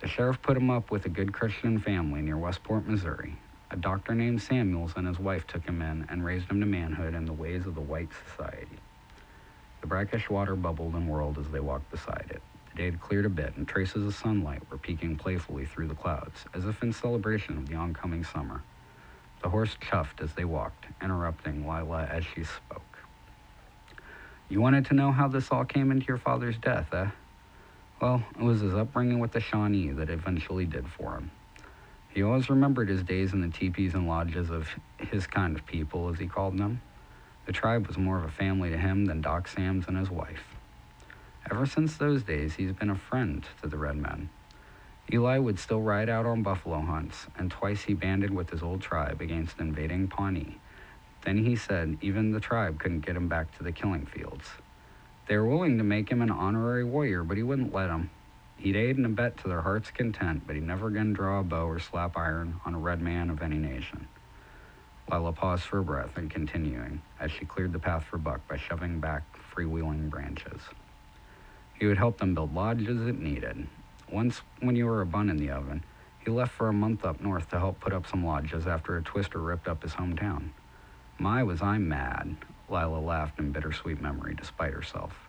The 0.00 0.06
sheriff 0.06 0.40
put 0.40 0.56
him 0.56 0.70
up 0.70 0.92
with 0.92 1.06
a 1.06 1.08
good 1.08 1.32
Christian 1.32 1.80
family 1.80 2.23
near 2.23 2.38
Westport, 2.38 2.87
Missouri. 2.87 3.34
A 3.73 3.76
doctor 3.76 4.14
named 4.14 4.40
Samuels 4.40 4.92
and 4.94 5.08
his 5.08 5.18
wife 5.18 5.44
took 5.49 5.64
him 5.64 5.82
in 5.82 6.06
and 6.08 6.25
raised 6.25 6.49
him 6.49 6.61
to 6.61 6.66
manhood 6.66 7.14
in 7.14 7.25
the 7.25 7.32
ways 7.32 7.66
of 7.66 7.75
the 7.75 7.80
white 7.80 8.11
society. 8.28 8.68
The 9.85 9.88
brackish 9.88 10.31
water 10.31 10.57
bubbled 10.57 10.95
and 10.95 11.07
whirled 11.07 11.37
as 11.37 11.50
they 11.50 11.61
walked 11.61 11.91
beside 11.91 12.29
it. 12.31 12.41
The 12.71 12.76
day 12.79 12.85
had 12.87 13.03
cleared 13.03 13.26
a 13.26 13.29
bit, 13.29 13.55
and 13.59 13.69
traces 13.69 14.07
of 14.07 14.14
sunlight 14.14 14.62
were 14.71 14.79
peeking 14.79 15.14
playfully 15.14 15.67
through 15.67 15.88
the 15.88 15.95
clouds, 15.95 16.47
as 16.55 16.64
if 16.64 16.83
in 16.83 16.91
celebration 16.91 17.59
of 17.59 17.69
the 17.69 17.75
oncoming 17.75 18.25
summer. 18.25 18.62
The 19.43 19.50
horse 19.50 19.76
chuffed 19.83 20.23
as 20.23 20.33
they 20.33 20.47
walked, 20.47 20.87
interrupting 21.03 21.69
Lila 21.69 22.09
as 22.11 22.25
she 22.25 22.45
spoke. 22.45 22.99
You 24.49 24.62
wanted 24.62 24.87
to 24.87 24.95
know 24.95 25.12
how 25.12 25.29
this 25.29 25.50
all 25.50 25.67
came 25.67 25.91
into 25.91 26.07
your 26.07 26.17
father's 26.17 26.57
death, 26.57 26.95
eh? 26.95 27.11
Well, 28.00 28.23
it 28.38 28.43
was 28.43 28.62
his 28.62 28.73
upbringing 28.73 29.19
with 29.19 29.33
the 29.33 29.41
Shawnee 29.41 29.91
that 29.91 30.09
eventually 30.09 30.64
did 30.64 30.88
for 30.88 31.17
him. 31.19 31.31
He 32.09 32.23
always 32.23 32.49
remembered 32.49 32.88
his 32.88 33.03
days 33.03 33.35
in 33.35 33.43
the 33.43 33.49
teepees 33.49 33.93
and 33.93 34.09
lodges 34.09 34.49
of 34.49 34.67
his 34.97 35.26
kind 35.26 35.55
of 35.55 35.67
people, 35.67 36.09
as 36.09 36.19
he 36.19 36.26
called 36.26 36.57
them. 36.57 36.81
The 37.46 37.52
tribe 37.52 37.86
was 37.86 37.98
more 37.98 38.18
of 38.18 38.24
a 38.24 38.30
family 38.30 38.70
to 38.70 38.78
him 38.78 39.06
than 39.06 39.20
Doc 39.20 39.48
Sams 39.48 39.87
and 39.87 39.98
his 39.98 40.11
wife. 40.11 40.44
Ever 41.50 41.66
since 41.66 41.96
those 41.96 42.22
days, 42.22 42.54
he's 42.54 42.72
been 42.72 42.90
a 42.90 42.96
friend 42.96 43.44
to 43.61 43.68
the 43.68 43.76
red 43.76 43.96
men. 43.96 44.30
Eli 45.12 45.37
would 45.37 45.59
still 45.59 45.83
ride 45.83 46.09
out 46.09 46.24
on 46.24 46.42
buffalo 46.42 46.80
hunts, 46.80 47.26
and 47.37 47.50
twice 47.50 47.83
he 47.83 47.92
banded 47.92 48.33
with 48.33 48.48
his 48.48 48.62
old 48.62 48.80
tribe 48.80 49.20
against 49.20 49.61
invading 49.61 50.09
Pawnee. 50.09 50.59
Then 51.22 51.44
he 51.44 51.57
said 51.57 51.98
even 52.00 52.33
the 52.33 52.40
tribe 52.40 52.78
couldn't 52.78 53.04
get 53.04 53.16
him 53.16 53.28
back 53.28 53.57
to 53.57 53.62
the 53.62 53.72
killing 53.72 54.07
fields. 54.07 54.48
They 55.26 55.37
were 55.37 55.46
willing 55.46 55.76
to 55.78 55.85
make 55.85 56.11
him 56.11 56.22
an 56.22 56.30
honorary 56.30 56.85
warrior, 56.85 57.22
but 57.22 57.37
he 57.37 57.42
wouldn't 57.42 57.74
let 57.74 57.88
them. 57.88 58.11
He'd 58.57 58.76
aid 58.76 58.96
and 58.96 59.04
abet 59.04 59.37
to 59.38 59.48
their 59.48 59.62
heart's 59.62 59.90
content, 59.90 60.44
but 60.46 60.54
he'd 60.54 60.64
never 60.64 60.88
again 60.88 61.12
draw 61.12 61.40
a 61.40 61.42
bow 61.42 61.66
or 61.66 61.78
slap 61.78 62.16
iron 62.16 62.61
on 62.64 62.74
a 62.74 62.78
red 62.78 63.00
man 63.02 63.28
of 63.28 63.42
any 63.42 63.59
nation. 63.59 64.09
Lila 65.11 65.33
paused 65.33 65.64
for 65.64 65.83
breath 65.83 66.17
and 66.17 66.31
continuing 66.31 67.03
as 67.21 67.31
she 67.31 67.45
cleared 67.45 67.73
the 67.73 67.79
path 67.79 68.05
for 68.05 68.19
Buck 68.19 68.47
by 68.49 68.57
shoving 68.57 69.01
back 69.01 69.23
freewheeling 69.55 70.09
branches. 70.09 70.62
He 71.79 71.87
would 71.87 71.99
help 71.99 72.19
them 72.19 72.35
build 72.35 72.55
lodges 72.55 73.07
it 73.07 73.19
needed. 73.19 73.67
Once, 74.11 74.43
when 74.61 74.77
you 74.77 74.87
were 74.87 75.03
a 75.03 75.07
bun 75.07 75.29
in 75.29 75.37
the 75.37 75.51
oven, 75.51 75.85
he 76.25 76.31
left 76.31 76.53
for 76.53 76.69
a 76.69 76.73
month 76.73 77.05
up 77.05 77.21
north 77.21 77.51
to 77.51 77.59
help 77.59 77.81
put 77.81 77.93
up 77.93 78.07
some 78.07 78.25
lodges 78.25 78.67
after 78.67 78.97
a 78.97 79.03
twister 79.03 79.38
ripped 79.38 79.69
up 79.69 79.83
his 79.83 79.93
hometown. 79.93 80.51
My, 81.19 81.43
was 81.43 81.61
I 81.61 81.79
mad. 81.79 82.37
Lila 82.69 82.99
laughed 82.99 83.38
in 83.38 83.53
bittersweet 83.53 84.01
memory 84.01 84.35
despite 84.35 84.73
herself. 84.73 85.29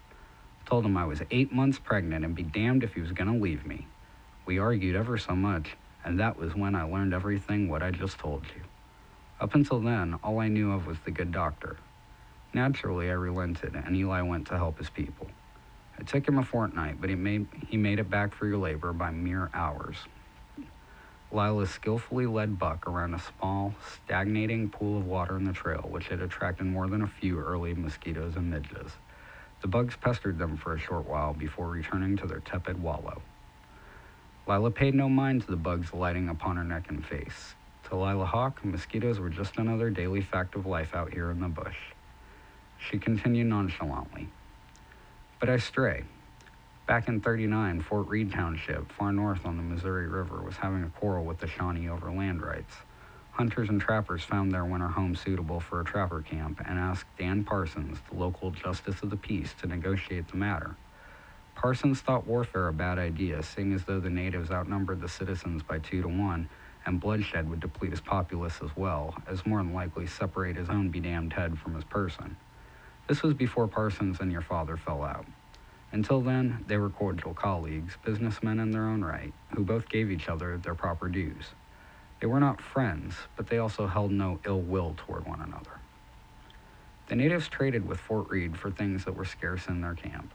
Told 0.66 0.86
him 0.86 0.98
I 0.98 1.06
was 1.06 1.22
eight 1.32 1.52
months 1.52 1.80
pregnant 1.80 2.26
and 2.26 2.34
be 2.34 2.44
damned 2.44 2.84
if 2.84 2.94
he 2.94 3.02
was 3.02 3.12
going 3.12 3.32
to 3.32 3.40
leave 3.40 3.66
me. 3.66 3.88
We 4.46 4.58
argued 4.58 4.96
ever 4.96 5.18
so 5.18 5.36
much, 5.36 5.76
and 6.04 6.20
that 6.20 6.38
was 6.38 6.56
when 6.56 6.76
I 6.76 6.84
learned 6.84 7.14
everything 7.14 7.68
what 7.68 7.84
I 7.84 7.92
just 7.92 8.18
told 8.18 8.46
you. 8.56 8.65
Up 9.40 9.54
until 9.54 9.82
then, 9.82 10.16
all 10.24 10.40
I 10.40 10.48
knew 10.48 10.72
of 10.72 10.88
was 10.88 10.98
the 11.00 11.12
good 11.12 11.32
doctor. 11.32 11.78
Naturally, 12.54 13.10
I 13.10 13.14
relented, 13.14 13.76
and 13.76 13.96
Eli 13.96 14.22
went 14.22 14.48
to 14.48 14.58
help 14.58 14.78
his 14.78 14.90
people. 14.90 15.28
It 16.00 16.08
took 16.08 16.26
him 16.28 16.38
a 16.38 16.44
fortnight, 16.44 17.02
but 17.02 17.10
he 17.10 17.16
made, 17.16 17.48
he 17.68 17.76
made 17.76 18.00
it 18.00 18.10
back 18.10 18.34
for 18.34 18.48
your 18.48 18.58
labor 18.58 18.94
by 18.94 19.12
mere 19.12 19.50
hours. 19.54 19.98
Lila 21.32 21.68
skillfully 21.68 22.26
led 22.28 22.58
Buck 22.58 22.88
around 22.88 23.14
a 23.14 23.20
small, 23.20 23.74
stagnating 24.06 24.70
pool 24.70 24.98
of 24.98 25.06
water 25.06 25.36
in 25.36 25.44
the 25.44 25.52
trail, 25.52 25.86
which 25.90 26.08
had 26.08 26.22
attracted 26.22 26.66
more 26.66 26.88
than 26.88 27.02
a 27.02 27.08
few 27.08 27.38
early 27.38 27.74
mosquitoes 27.74 28.38
and 28.38 28.50
midges. 28.50 28.94
The 29.62 29.68
bugs 29.68 29.98
pestered 29.98 30.38
them 30.38 30.56
for 30.56 30.76
a 30.76 30.80
short 30.80 31.08
while 31.08 31.34
before 31.34 31.68
returning 31.68 32.16
to 32.18 32.28
their 32.28 32.40
tepid 32.40 32.82
wallow. 32.82 33.22
Lila 34.48 34.72
paid 34.72 34.96
no 34.96 35.10
mind 35.10 35.42
to 35.42 35.48
the 35.48 35.58
bugs 35.58 35.92
alighting 35.92 36.30
upon 36.30 36.56
her 36.56 36.64
neck 36.64 36.86
and 36.88 37.06
face. 37.06 37.56
To 37.90 37.96
Lila 37.96 38.26
Hawke, 38.26 38.66
mosquitoes 38.66 39.20
were 39.20 39.30
just 39.30 39.58
another 39.58 39.92
daily 39.92 40.22
fact 40.22 40.56
of 40.56 40.66
life 40.66 40.96
out 40.96 41.14
here 41.14 41.30
in 41.30 41.40
the 41.40 41.48
bush. 41.48 41.78
She 42.80 42.98
continued 42.98 43.46
nonchalantly. 43.46 44.28
But 45.40 45.50
I 45.50 45.58
stray. 45.58 46.04
Back 46.88 47.08
in 47.08 47.22
39, 47.22 47.82
Fort 47.82 48.08
Reed 48.08 48.32
Township, 48.32 48.92
far 48.92 49.12
north 49.12 49.46
on 49.46 49.58
the 49.58 49.64
Missouri 49.64 50.08
River, 50.08 50.42
was 50.42 50.56
having 50.56 50.84
a 50.84 50.90
quarrel 50.90 51.26
with 51.26 51.38
the 51.38 51.48
Shawnee 51.48 51.88
over 51.88 52.12
land 52.12 52.42
rights. 52.42 52.74
Hunters 53.34 53.70
and 53.70 53.80
trappers 53.80 54.24
found 54.24 54.52
their 54.52 54.66
winter 54.66 54.88
home 54.88 55.16
suitable 55.16 55.60
for 55.60 55.80
a 55.80 55.86
trapper 55.86 56.22
camp 56.22 56.62
and 56.66 56.80
asked 56.80 57.06
Dan 57.20 57.44
Parsons, 57.44 58.00
the 58.10 58.18
local 58.18 58.50
justice 58.50 59.04
of 59.04 59.12
the 59.12 59.18
peace, 59.18 59.54
to 59.62 59.68
negotiate 59.68 60.28
the 60.28 60.38
matter. 60.38 60.76
Parsons 61.54 62.02
thought 62.02 62.26
warfare 62.26 62.68
a 62.68 62.74
bad 62.74 62.98
idea, 62.98 63.44
seeing 63.44 63.74
as 63.74 63.84
though 63.84 64.00
the 64.00 64.10
natives 64.10 64.50
outnumbered 64.50 65.02
the 65.02 65.10
citizens 65.10 65.62
by 65.62 65.78
two 65.78 66.02
to 66.02 66.08
one 66.08 66.50
and 66.86 67.00
bloodshed 67.00 67.50
would 67.50 67.60
deplete 67.60 67.92
his 67.92 68.02
populace 68.02 68.60
as 68.64 68.70
well, 68.76 69.16
as 69.28 69.46
more 69.46 69.60
than 69.60 69.74
likely 69.74 70.06
separate 70.08 70.56
his 70.56 70.70
own 70.70 70.92
bedamned 70.92 71.34
head 71.34 71.58
from 71.58 71.76
his 71.76 71.84
person. 71.84 72.36
This 73.08 73.24
was 73.24 73.34
before 73.34 73.68
Parsons 73.68 74.20
and 74.20 74.32
your 74.32 74.42
father 74.42 74.78
fell 74.78 75.04
out. 75.04 75.26
Until 75.92 76.22
then, 76.22 76.64
they 76.68 76.78
were 76.78 76.90
cordial 76.90 77.34
colleagues, 77.34 77.98
businessmen 78.04 78.60
in 78.60 78.72
their 78.72 78.88
own 78.88 79.04
right, 79.04 79.34
who 79.56 79.64
both 79.64 79.88
gave 79.88 80.12
each 80.12 80.28
other 80.28 80.58
their 80.58 80.76
proper 80.76 81.08
dues. 81.08 81.52
They 82.20 82.28
were 82.28 82.40
not 82.40 82.62
friends, 82.62 83.16
but 83.36 83.48
they 83.48 83.60
also 83.60 83.88
held 83.88 84.12
no 84.12 84.40
ill 84.46 84.62
will 84.62 84.96
toward 84.98 85.26
one 85.26 85.42
another. 85.42 85.80
The 87.08 87.16
natives 87.16 87.48
traded 87.48 87.88
with 87.88 88.00
Fort 88.00 88.30
Reed 88.30 88.58
for 88.58 88.72
things 88.72 89.06
that 89.06 89.16
were 89.16 89.26
scarce 89.26 89.68
in 89.68 89.82
their 89.82 89.94
camp. 89.94 90.34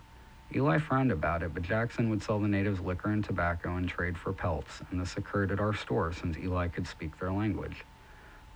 Eli 0.55 0.79
frowned 0.79 1.13
about 1.13 1.43
it, 1.43 1.55
but 1.55 1.63
Jackson 1.63 2.11
would 2.11 2.23
sell 2.23 2.41
the 2.41 2.49
natives 2.49 2.81
liquor 2.81 3.11
and 3.11 3.25
tobacco 3.25 3.77
and 3.77 3.89
trade 3.89 4.19
for 4.19 4.33
pelts, 4.33 4.83
and 4.91 5.01
this 5.01 5.17
occurred 5.17 5.53
at 5.53 5.61
our 5.61 5.73
store 5.73 6.13
since 6.13 6.37
Eli 6.37 6.67
could 6.69 6.87
speak 6.89 7.19
their 7.19 7.33
language. 7.33 7.85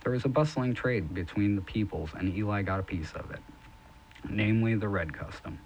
There 0.03 0.11
was 0.11 0.25
a 0.25 0.29
bustling 0.29 0.73
trade 0.73 1.13
between 1.13 1.55
the 1.55 1.61
peoples, 1.61 2.11
and 2.13 2.35
Eli 2.35 2.63
got 2.63 2.81
a 2.81 2.83
piece 2.83 3.13
of 3.13 3.31
it, 3.31 3.39
namely 4.29 4.75
the 4.75 4.89
red 4.89 5.13
custom. 5.13 5.59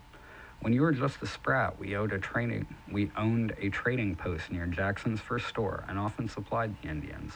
When 0.61 0.71
you 0.73 0.81
were 0.81 0.91
just 0.91 1.21
a 1.23 1.25
sprat, 1.25 1.79
we 1.79 1.95
a 1.95 2.07
trading 2.19 2.67
we 2.91 3.11
owned 3.17 3.55
a 3.57 3.69
trading 3.69 4.15
post 4.15 4.51
near 4.51 4.67
Jackson's 4.67 5.21
first 5.21 5.47
store 5.47 5.83
and 5.87 5.97
often 5.97 6.27
supplied 6.27 6.75
the 6.81 6.89
Indians. 6.89 7.33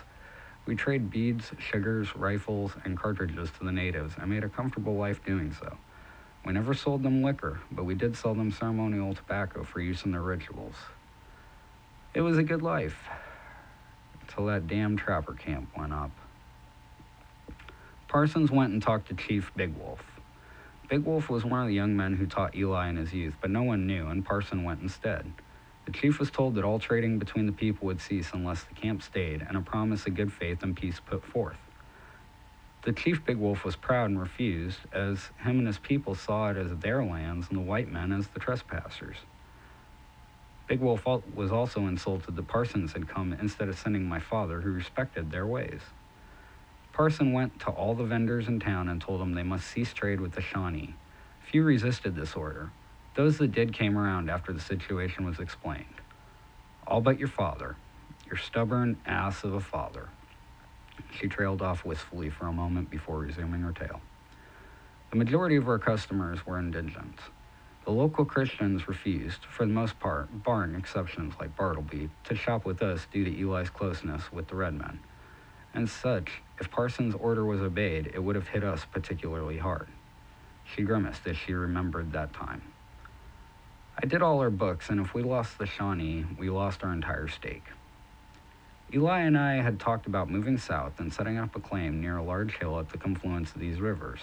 We 0.66 0.76
trade 0.76 1.10
beads, 1.10 1.52
sugars, 1.58 2.16
rifles, 2.16 2.74
and 2.86 2.98
cartridges 2.98 3.50
to 3.58 3.66
the 3.66 3.72
natives 3.72 4.16
and 4.20 4.30
made 4.30 4.44
a 4.44 4.50
comfortable 4.50 4.96
life 4.96 5.24
doing 5.26 5.52
so. 5.52 5.78
We 6.46 6.52
never 6.52 6.74
sold 6.74 7.04
them 7.04 7.24
liquor, 7.24 7.62
but 7.72 7.86
we 7.86 7.96
did 7.96 8.18
sell 8.18 8.34
them 8.34 8.52
ceremonial 8.52 9.14
tobacco 9.14 9.64
for 9.64 9.80
use 9.80 10.04
in 10.04 10.12
their 10.12 10.22
rituals. 10.22 10.76
It 12.14 12.22
was 12.22 12.38
a 12.38 12.44
good 12.44 12.62
life 12.62 13.08
until 14.22 14.46
that 14.48 14.68
damn 14.68 14.98
trapper 14.98 15.34
camp 15.34 15.70
went 15.78 15.94
up. 15.94 16.12
Parsons 18.10 18.52
went 18.52 18.74
and 18.74 18.82
talked 18.82 19.08
to 19.08 19.16
Chief 19.16 19.52
Big 19.56 19.76
Wolf. 19.78 20.04
Big 20.90 21.06
Wolf 21.06 21.30
was 21.30 21.46
one 21.46 21.62
of 21.62 21.68
the 21.68 21.74
young 21.74 21.96
men 21.96 22.14
who 22.14 22.28
taught 22.28 22.56
Eli 22.56 22.90
in 22.90 22.98
his 22.98 23.14
youth, 23.14 23.36
but 23.42 23.50
no 23.50 23.64
one 23.64 23.88
knew, 23.88 24.08
and 24.08 24.26
Parson 24.26 24.64
went 24.64 24.82
instead. 24.82 25.32
The 25.86 25.92
chief 25.92 26.20
was 26.20 26.30
told 26.30 26.56
that 26.56 26.64
all 26.64 26.78
trading 26.78 27.20
between 27.20 27.46
the 27.46 27.52
people 27.52 27.88
would 27.88 28.02
cease 28.02 28.32
unless 28.34 28.64
the 28.64 28.76
camp 28.76 29.02
stayed, 29.02 29.42
and 29.48 29.58
a 29.58 29.62
promise 29.62 30.06
of 30.06 30.16
good 30.16 30.32
faith 30.32 30.62
and 30.62 30.76
peace 30.76 31.00
put 31.00 31.26
forth. 31.26 31.63
The 32.84 32.92
chief 32.92 33.24
Big 33.24 33.38
Wolf 33.38 33.64
was 33.64 33.78
proud 33.78 34.10
and 34.10 34.20
refused, 34.20 34.80
as 34.92 35.30
him 35.40 35.60
and 35.60 35.68
his 35.68 35.80
people 35.80 36.16
saw 36.16 36.50
it 36.50 36.58
as 36.58 36.76
their 36.78 37.04
lands 37.06 37.48
and 37.48 37.58
the 37.58 37.64
white 37.64 37.90
men 37.90 38.12
as 38.12 38.28
the 38.28 38.42
trespassers. 38.42 39.16
Big 40.68 40.82
Wolf 40.82 41.06
was 41.34 41.52
also 41.52 41.88
insulted 41.88 42.36
that 42.36 42.48
Parsons 42.48 42.92
had 42.92 43.08
come 43.08 43.32
instead 43.34 43.70
of 43.70 43.80
sending 43.80 44.04
my 44.04 44.20
father, 44.20 44.60
who 44.60 44.72
respected 44.72 45.32
their 45.32 45.48
ways. 45.48 45.80
Parson 46.92 47.32
went 47.32 47.60
to 47.62 47.70
all 47.70 47.96
the 47.96 48.04
vendors 48.04 48.50
in 48.50 48.60
town 48.60 48.90
and 48.90 49.02
told 49.02 49.22
them 49.22 49.34
they 49.34 49.44
must 49.44 49.68
cease 49.68 49.94
trade 49.94 50.20
with 50.20 50.34
the 50.34 50.42
Shawnee. 50.42 50.94
Few 51.40 51.64
resisted 51.64 52.16
this 52.16 52.36
order. 52.36 52.70
Those 53.16 53.38
that 53.38 53.54
did 53.54 53.74
came 53.74 53.98
around 53.98 54.30
after 54.30 54.52
the 54.52 54.60
situation 54.60 55.26
was 55.26 55.40
explained. 55.40 56.02
All 56.86 57.00
but 57.00 57.18
your 57.18 57.30
father, 57.30 57.78
your 58.26 58.38
stubborn 58.38 58.98
ass 59.06 59.44
of 59.44 59.54
a 59.54 59.62
father. 59.62 60.10
She 61.12 61.28
trailed 61.28 61.62
off 61.62 61.86
wistfully 61.86 62.30
for 62.30 62.48
a 62.48 62.54
moment 62.54 62.90
before 62.90 63.20
resuming 63.20 63.62
her 63.62 63.72
tale. 63.72 64.02
The 65.12 65.18
majority 65.18 65.56
of 65.56 65.68
our 65.68 65.80
customers 65.80 66.46
were 66.46 66.58
indigents. 66.58 67.22
The 67.86 67.92
local 67.92 68.26
Christians 68.26 68.88
refused, 68.88 69.46
for 69.46 69.66
the 69.66 69.74
most 69.74 70.00
part, 70.00 70.44
barring 70.44 70.74
exceptions 70.74 71.34
like 71.40 71.56
Bartleby, 71.56 72.10
to 72.24 72.36
shop 72.36 72.66
with 72.66 72.82
us 72.82 73.08
due 73.12 73.26
to 73.26 73.42
Eli's 73.42 73.70
closeness 73.70 74.32
with 74.32 74.48
the 74.48 74.56
red 74.56 74.74
men. 74.74 75.00
And 75.74 75.90
such, 75.90 76.42
if 76.60 76.72
Parsons' 76.72 77.16
order 77.16 77.46
was 77.46 77.62
obeyed, 77.62 78.12
it 78.14 78.24
would 78.24 78.36
have 78.36 78.48
hit 78.48 78.64
us 78.64 78.86
particularly 78.86 79.58
hard. 79.58 79.90
She 80.64 80.84
grimaced 80.84 81.28
as 81.28 81.36
she 81.38 81.54
remembered 81.54 82.14
that 82.14 82.34
time. 82.34 82.62
I 84.02 84.06
did 84.06 84.22
all 84.22 84.40
our 84.40 84.50
books, 84.50 84.90
and 84.90 85.00
if 85.00 85.14
we 85.14 85.22
lost 85.22 85.58
the 85.58 85.66
Shawnee, 85.66 86.26
we 86.38 86.50
lost 86.50 86.84
our 86.84 86.94
entire 86.94 87.28
stake. 87.28 87.66
Eli 88.96 89.22
and 89.22 89.36
I 89.36 89.56
had 89.56 89.80
talked 89.80 90.06
about 90.06 90.30
moving 90.30 90.56
south 90.56 91.00
and 91.00 91.12
setting 91.12 91.40
up 91.40 91.56
a 91.56 91.60
claim 91.60 92.00
near 92.00 92.18
a 92.18 92.24
large 92.24 92.60
hill 92.60 92.80
at 92.80 92.90
the 92.90 92.98
confluence 93.00 93.52
of 93.56 93.60
these 93.60 93.82
rivers. 93.82 94.20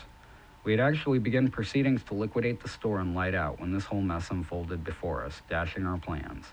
We 0.63 0.71
had 0.71 0.81
actually 0.81 1.19
begun 1.19 1.51
proceedings 1.51 2.05
to 2.05 2.15
liquidate 2.15 2.63
the 2.63 2.69
store 2.69 3.01
and 3.01 3.13
light 3.13 3.35
out 3.35 3.59
when 3.59 3.73
this 3.73 3.87
whole 3.87 4.01
mess 4.01 4.31
unfolded 4.31 4.85
before 4.85 5.25
us, 5.25 5.43
dashing 5.51 5.87
our 5.87 5.99
plans. 5.99 6.47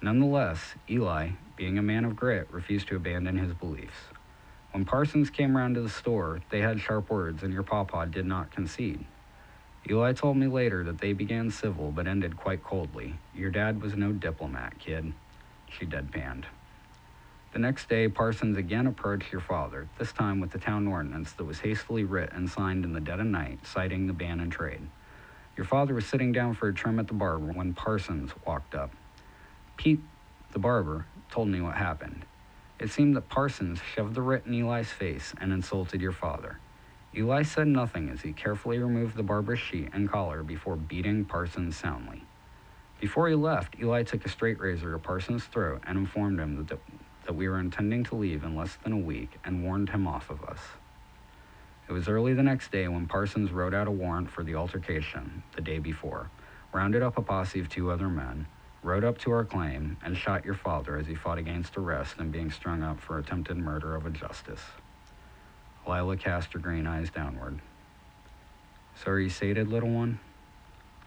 Nonetheless, 0.00 0.74
Eli, 0.88 1.30
being 1.56 1.76
a 1.76 1.82
man 1.82 2.04
of 2.04 2.14
grit, 2.14 2.46
refused 2.52 2.86
to 2.88 2.96
abandon 2.96 3.36
his 3.36 3.52
beliefs. 3.52 3.98
When 4.70 4.84
Parsons 4.84 5.28
came 5.28 5.56
round 5.56 5.74
to 5.74 5.80
the 5.80 5.88
store, 5.88 6.42
they 6.50 6.60
had 6.60 6.78
sharp 6.78 7.10
words, 7.10 7.42
and 7.42 7.52
your 7.52 7.64
pawpaw 7.64 8.04
did 8.04 8.26
not 8.26 8.52
concede. 8.52 9.04
Eli 9.90 10.12
told 10.12 10.36
me 10.36 10.46
later 10.46 10.84
that 10.84 11.00
they 11.00 11.14
began 11.14 11.50
civil 11.50 11.90
but 11.90 12.06
ended 12.06 12.36
quite 12.36 12.62
coldly. 12.62 13.16
Your 13.34 13.50
dad 13.50 13.82
was 13.82 13.96
no 13.96 14.12
diplomat, 14.12 14.78
kid. 14.78 15.12
She 15.68 15.84
deadpanned. 15.84 16.44
The 17.52 17.58
next 17.58 17.88
day, 17.88 18.08
Parsons 18.08 18.56
again 18.56 18.86
approached 18.86 19.32
your 19.32 19.40
father, 19.40 19.88
this 19.98 20.12
time 20.12 20.38
with 20.38 20.52
the 20.52 20.58
town 20.58 20.86
ordinance 20.86 21.32
that 21.32 21.44
was 21.44 21.58
hastily 21.58 22.04
writ 22.04 22.30
and 22.32 22.48
signed 22.48 22.84
in 22.84 22.92
the 22.92 23.00
dead 23.00 23.18
of 23.18 23.26
night, 23.26 23.66
citing 23.66 24.06
the 24.06 24.12
ban 24.12 24.38
in 24.38 24.50
trade. 24.50 24.82
Your 25.56 25.66
father 25.66 25.92
was 25.92 26.06
sitting 26.06 26.30
down 26.30 26.54
for 26.54 26.68
a 26.68 26.74
trim 26.74 27.00
at 27.00 27.08
the 27.08 27.14
barber 27.14 27.52
when 27.52 27.74
Parsons 27.74 28.30
walked 28.46 28.76
up. 28.76 28.92
Pete, 29.76 30.00
the 30.52 30.60
barber, 30.60 31.06
told 31.28 31.48
me 31.48 31.60
what 31.60 31.74
happened. 31.74 32.24
It 32.78 32.90
seemed 32.90 33.16
that 33.16 33.28
Parsons 33.28 33.80
shoved 33.94 34.14
the 34.14 34.22
writ 34.22 34.46
in 34.46 34.54
Eli's 34.54 34.92
face 34.92 35.34
and 35.40 35.52
insulted 35.52 36.00
your 36.00 36.12
father. 36.12 36.60
Eli 37.16 37.42
said 37.42 37.66
nothing 37.66 38.10
as 38.10 38.20
he 38.20 38.32
carefully 38.32 38.78
removed 38.78 39.16
the 39.16 39.24
barber's 39.24 39.58
sheet 39.58 39.90
and 39.92 40.08
collar 40.08 40.44
before 40.44 40.76
beating 40.76 41.24
Parsons 41.24 41.76
soundly. 41.76 42.22
Before 43.00 43.28
he 43.28 43.34
left, 43.34 43.74
Eli 43.80 44.04
took 44.04 44.24
a 44.24 44.28
straight 44.28 44.60
razor 44.60 44.92
to 44.92 44.98
Parsons' 44.98 45.46
throat 45.46 45.82
and 45.84 45.98
informed 45.98 46.38
him 46.38 46.56
that 46.56 46.68
the 46.68 46.78
that 47.24 47.34
we 47.34 47.48
were 47.48 47.60
intending 47.60 48.04
to 48.04 48.14
leave 48.14 48.44
in 48.44 48.56
less 48.56 48.76
than 48.82 48.92
a 48.92 48.98
week 48.98 49.38
and 49.44 49.64
warned 49.64 49.90
him 49.90 50.06
off 50.06 50.30
of 50.30 50.42
us. 50.44 50.58
It 51.88 51.92
was 51.92 52.08
early 52.08 52.34
the 52.34 52.42
next 52.42 52.70
day 52.70 52.86
when 52.88 53.06
Parsons 53.06 53.50
wrote 53.50 53.74
out 53.74 53.88
a 53.88 53.90
warrant 53.90 54.30
for 54.30 54.44
the 54.44 54.54
altercation 54.54 55.42
the 55.56 55.60
day 55.60 55.78
before, 55.78 56.30
rounded 56.72 57.02
up 57.02 57.18
a 57.18 57.22
posse 57.22 57.58
of 57.58 57.68
two 57.68 57.90
other 57.90 58.08
men, 58.08 58.46
rode 58.82 59.04
up 59.04 59.18
to 59.18 59.32
our 59.32 59.44
claim, 59.44 59.96
and 60.04 60.16
shot 60.16 60.44
your 60.44 60.54
father 60.54 60.96
as 60.96 61.06
he 61.06 61.14
fought 61.14 61.38
against 61.38 61.76
arrest 61.76 62.16
and 62.18 62.30
being 62.30 62.50
strung 62.50 62.82
up 62.82 63.00
for 63.00 63.18
attempted 63.18 63.56
murder 63.56 63.96
of 63.96 64.06
a 64.06 64.10
justice. 64.10 64.62
Lila 65.86 66.16
cast 66.16 66.52
her 66.52 66.58
green 66.58 66.86
eyes 66.86 67.10
downward. 67.10 67.60
So 68.94 69.10
are 69.10 69.20
you 69.20 69.30
sated, 69.30 69.68
little 69.68 69.90
one? 69.90 70.20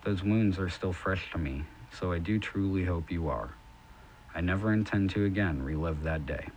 Those 0.03 0.21
wounds 0.21 0.59
are 0.59 0.69
still 0.69 0.93
fresh 0.93 1.31
to 1.31 1.37
me, 1.37 1.63
so 1.97 2.11
I 2.11 2.19
do 2.19 2.39
truly 2.39 2.83
hope 2.83 3.09
you 3.09 3.29
are. 3.29 3.53
I 4.35 4.41
never 4.41 4.73
intend 4.73 5.11
to 5.11 5.25
again 5.25 5.61
relive 5.61 6.03
that 6.03 6.25
day. 6.25 6.47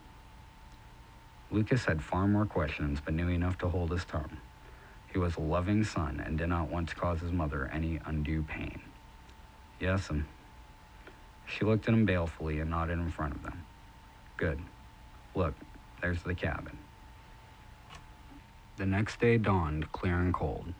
Lucas 1.50 1.84
had 1.84 2.02
far 2.02 2.26
more 2.26 2.46
questions, 2.46 3.00
but 3.04 3.14
knew 3.14 3.28
enough 3.28 3.58
to 3.58 3.68
hold 3.68 3.90
his 3.90 4.04
tongue. 4.04 4.38
He 5.12 5.18
was 5.18 5.36
a 5.36 5.40
loving 5.40 5.84
son 5.84 6.22
and 6.24 6.36
did 6.36 6.48
not 6.48 6.70
want 6.70 6.88
to 6.88 6.94
cause 6.94 7.20
his 7.20 7.32
mother 7.32 7.70
any 7.72 8.00
undue 8.04 8.42
pain. 8.42 8.80
Yes, 9.80 10.10
and 10.10 10.24
she 11.46 11.64
looked 11.64 11.86
at 11.88 11.94
him 11.94 12.04
balefully 12.04 12.60
and 12.60 12.70
nodded 12.70 12.98
in 12.98 13.10
front 13.10 13.34
of 13.34 13.42
them. 13.42 13.64
Good. 14.36 14.58
Look, 15.34 15.54
there's 16.00 16.22
the 16.22 16.34
cabin. 16.34 16.78
The 18.76 18.86
next 18.86 19.20
day 19.20 19.38
dawned 19.38 19.90
clear 19.92 20.18
and 20.18 20.34
cold. 20.34 20.74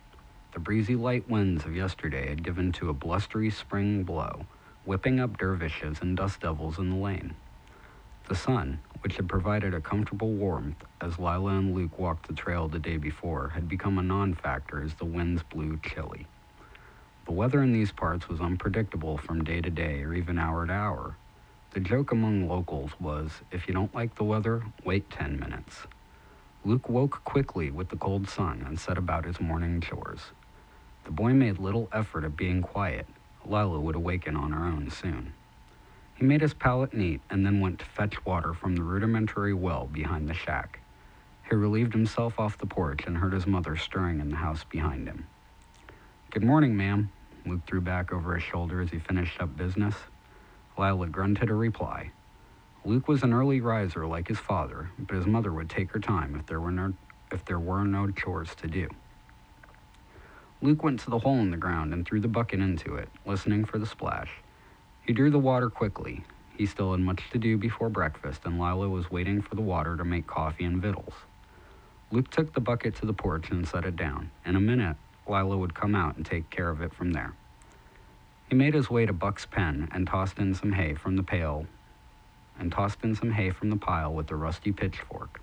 The 0.52 0.60
breezy 0.60 0.96
light 0.96 1.28
winds 1.28 1.64
of 1.64 1.76
yesterday 1.76 2.28
had 2.28 2.42
given 2.42 2.72
to 2.72 2.90
a 2.90 2.94
blustery 2.94 3.50
spring 3.50 4.02
blow, 4.04 4.46
whipping 4.86 5.18
up 5.18 5.36
dervishes 5.36 5.98
and 6.00 6.16
dust 6.16 6.40
devils 6.40 6.78
in 6.78 6.90
the 6.90 6.96
lane. 6.96 7.34
The 8.28 8.36
sun, 8.36 8.78
which 9.00 9.16
had 9.16 9.28
provided 9.28 9.74
a 9.74 9.80
comfortable 9.80 10.32
warmth 10.32 10.84
as 11.00 11.18
Lila 11.18 11.56
and 11.58 11.74
Luke 11.74 11.98
walked 11.98 12.28
the 12.28 12.34
trail 12.34 12.68
the 12.68 12.78
day 12.78 12.96
before, 12.96 13.48
had 13.48 13.68
become 13.68 13.98
a 13.98 14.02
non 14.02 14.34
factor 14.34 14.82
as 14.82 14.94
the 14.94 15.04
winds 15.04 15.42
blew 15.42 15.78
chilly. 15.84 16.26
The 17.24 17.32
weather 17.32 17.62
in 17.62 17.72
these 17.72 17.90
parts 17.90 18.28
was 18.28 18.40
unpredictable 18.40 19.18
from 19.18 19.42
day 19.42 19.60
to 19.60 19.70
day 19.70 20.02
or 20.02 20.14
even 20.14 20.38
hour 20.38 20.64
to 20.66 20.72
hour. 20.72 21.16
The 21.72 21.80
joke 21.80 22.12
among 22.12 22.48
locals 22.48 22.92
was 23.00 23.42
if 23.50 23.66
you 23.66 23.74
don't 23.74 23.94
like 23.94 24.14
the 24.14 24.24
weather, 24.24 24.62
wait 24.84 25.10
10 25.10 25.38
minutes. 25.38 25.86
Luke 26.64 26.88
woke 26.88 27.24
quickly 27.24 27.70
with 27.72 27.88
the 27.88 27.96
cold 27.96 28.28
sun 28.28 28.64
and 28.66 28.78
set 28.78 28.98
about 28.98 29.24
his 29.24 29.40
morning 29.40 29.80
chores. 29.80 30.20
The 31.04 31.10
boy 31.10 31.32
made 31.32 31.58
little 31.58 31.88
effort 31.92 32.24
at 32.24 32.36
being 32.36 32.62
quiet, 32.62 33.06
Lila 33.48 33.80
would 33.80 33.96
awaken 33.96 34.36
on 34.36 34.52
her 34.52 34.64
own 34.64 34.90
soon. 34.90 35.32
He 36.14 36.24
made 36.24 36.40
his 36.40 36.54
pallet 36.54 36.94
neat 36.94 37.20
and 37.30 37.44
then 37.44 37.60
went 37.60 37.78
to 37.80 37.84
fetch 37.84 38.24
water 38.24 38.54
from 38.54 38.74
the 38.74 38.82
rudimentary 38.82 39.52
well 39.52 39.86
behind 39.86 40.28
the 40.28 40.34
shack. 40.34 40.80
He 41.48 41.54
relieved 41.54 41.92
himself 41.92 42.40
off 42.40 42.58
the 42.58 42.66
porch 42.66 43.04
and 43.06 43.18
heard 43.18 43.32
his 43.32 43.46
mother 43.46 43.76
stirring 43.76 44.20
in 44.20 44.30
the 44.30 44.36
house 44.36 44.64
behind 44.64 45.06
him. 45.06 45.26
Good 46.30 46.42
morning, 46.42 46.76
ma'am, 46.76 47.10
Luke 47.44 47.60
threw 47.66 47.80
back 47.80 48.12
over 48.12 48.34
his 48.34 48.42
shoulder 48.42 48.80
as 48.80 48.90
he 48.90 48.98
finished 48.98 49.40
up 49.40 49.56
business. 49.56 49.94
Lila 50.76 51.06
grunted 51.06 51.50
a 51.50 51.54
reply. 51.54 52.10
Luke 52.84 53.08
was 53.08 53.22
an 53.22 53.32
early 53.32 53.60
riser 53.60 54.06
like 54.06 54.28
his 54.28 54.38
father, 54.38 54.90
but 54.98 55.16
his 55.16 55.26
mother 55.26 55.52
would 55.52 55.70
take 55.70 55.92
her 55.92 56.00
time 56.00 56.34
if 56.34 56.46
there 56.46 56.60
were 56.60 56.70
no, 56.70 56.94
if 57.32 57.44
there 57.44 57.58
were 57.58 57.84
no 57.84 58.10
chores 58.10 58.54
to 58.56 58.66
do. 58.66 58.88
Luke 60.62 60.82
went 60.82 61.00
to 61.00 61.10
the 61.10 61.18
hole 61.18 61.38
in 61.40 61.50
the 61.50 61.56
ground 61.56 61.92
and 61.92 62.06
threw 62.06 62.18
the 62.18 62.28
bucket 62.28 62.60
into 62.60 62.94
it, 62.94 63.10
listening 63.26 63.64
for 63.64 63.78
the 63.78 63.86
splash. 63.86 64.30
He 65.06 65.12
drew 65.12 65.30
the 65.30 65.38
water 65.38 65.68
quickly. 65.68 66.24
He 66.56 66.64
still 66.64 66.92
had 66.92 67.00
much 67.00 67.28
to 67.30 67.38
do 67.38 67.58
before 67.58 67.90
breakfast, 67.90 68.42
and 68.46 68.58
Lila 68.58 68.88
was 68.88 69.10
waiting 69.10 69.42
for 69.42 69.54
the 69.54 69.60
water 69.60 69.96
to 69.96 70.04
make 70.04 70.26
coffee 70.26 70.64
and 70.64 70.80
victuals. 70.80 71.12
Luke 72.10 72.30
took 72.30 72.54
the 72.54 72.60
bucket 72.60 72.94
to 72.96 73.06
the 73.06 73.12
porch 73.12 73.50
and 73.50 73.68
set 73.68 73.84
it 73.84 73.96
down. 73.96 74.30
In 74.46 74.56
a 74.56 74.60
minute, 74.60 74.96
Lila 75.28 75.58
would 75.58 75.74
come 75.74 75.94
out 75.94 76.16
and 76.16 76.24
take 76.24 76.48
care 76.48 76.70
of 76.70 76.80
it 76.80 76.94
from 76.94 77.12
there. 77.12 77.34
He 78.48 78.54
made 78.54 78.74
his 78.74 78.88
way 78.88 79.04
to 79.04 79.12
Buck's 79.12 79.44
pen 79.44 79.88
and 79.92 80.06
tossed 80.06 80.38
in 80.38 80.54
some 80.54 80.72
hay 80.72 80.94
from 80.94 81.16
the 81.16 81.22
pail 81.22 81.66
and 82.58 82.72
tossed 82.72 83.02
in 83.02 83.14
some 83.14 83.32
hay 83.32 83.50
from 83.50 83.68
the 83.70 83.76
pile 83.76 84.14
with 84.14 84.28
the 84.28 84.36
rusty 84.36 84.72
pitchfork. 84.72 85.40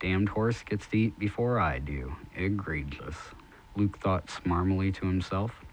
Damned 0.00 0.30
horse 0.30 0.62
gets 0.62 0.86
to 0.88 0.96
eat 0.98 1.18
before 1.18 1.60
I 1.60 1.78
do. 1.78 2.16
Egregious. 2.34 3.16
Luke 3.80 3.98
thought 3.98 4.28
smarmily 4.28 4.92
to 4.92 5.06
himself. 5.06 5.64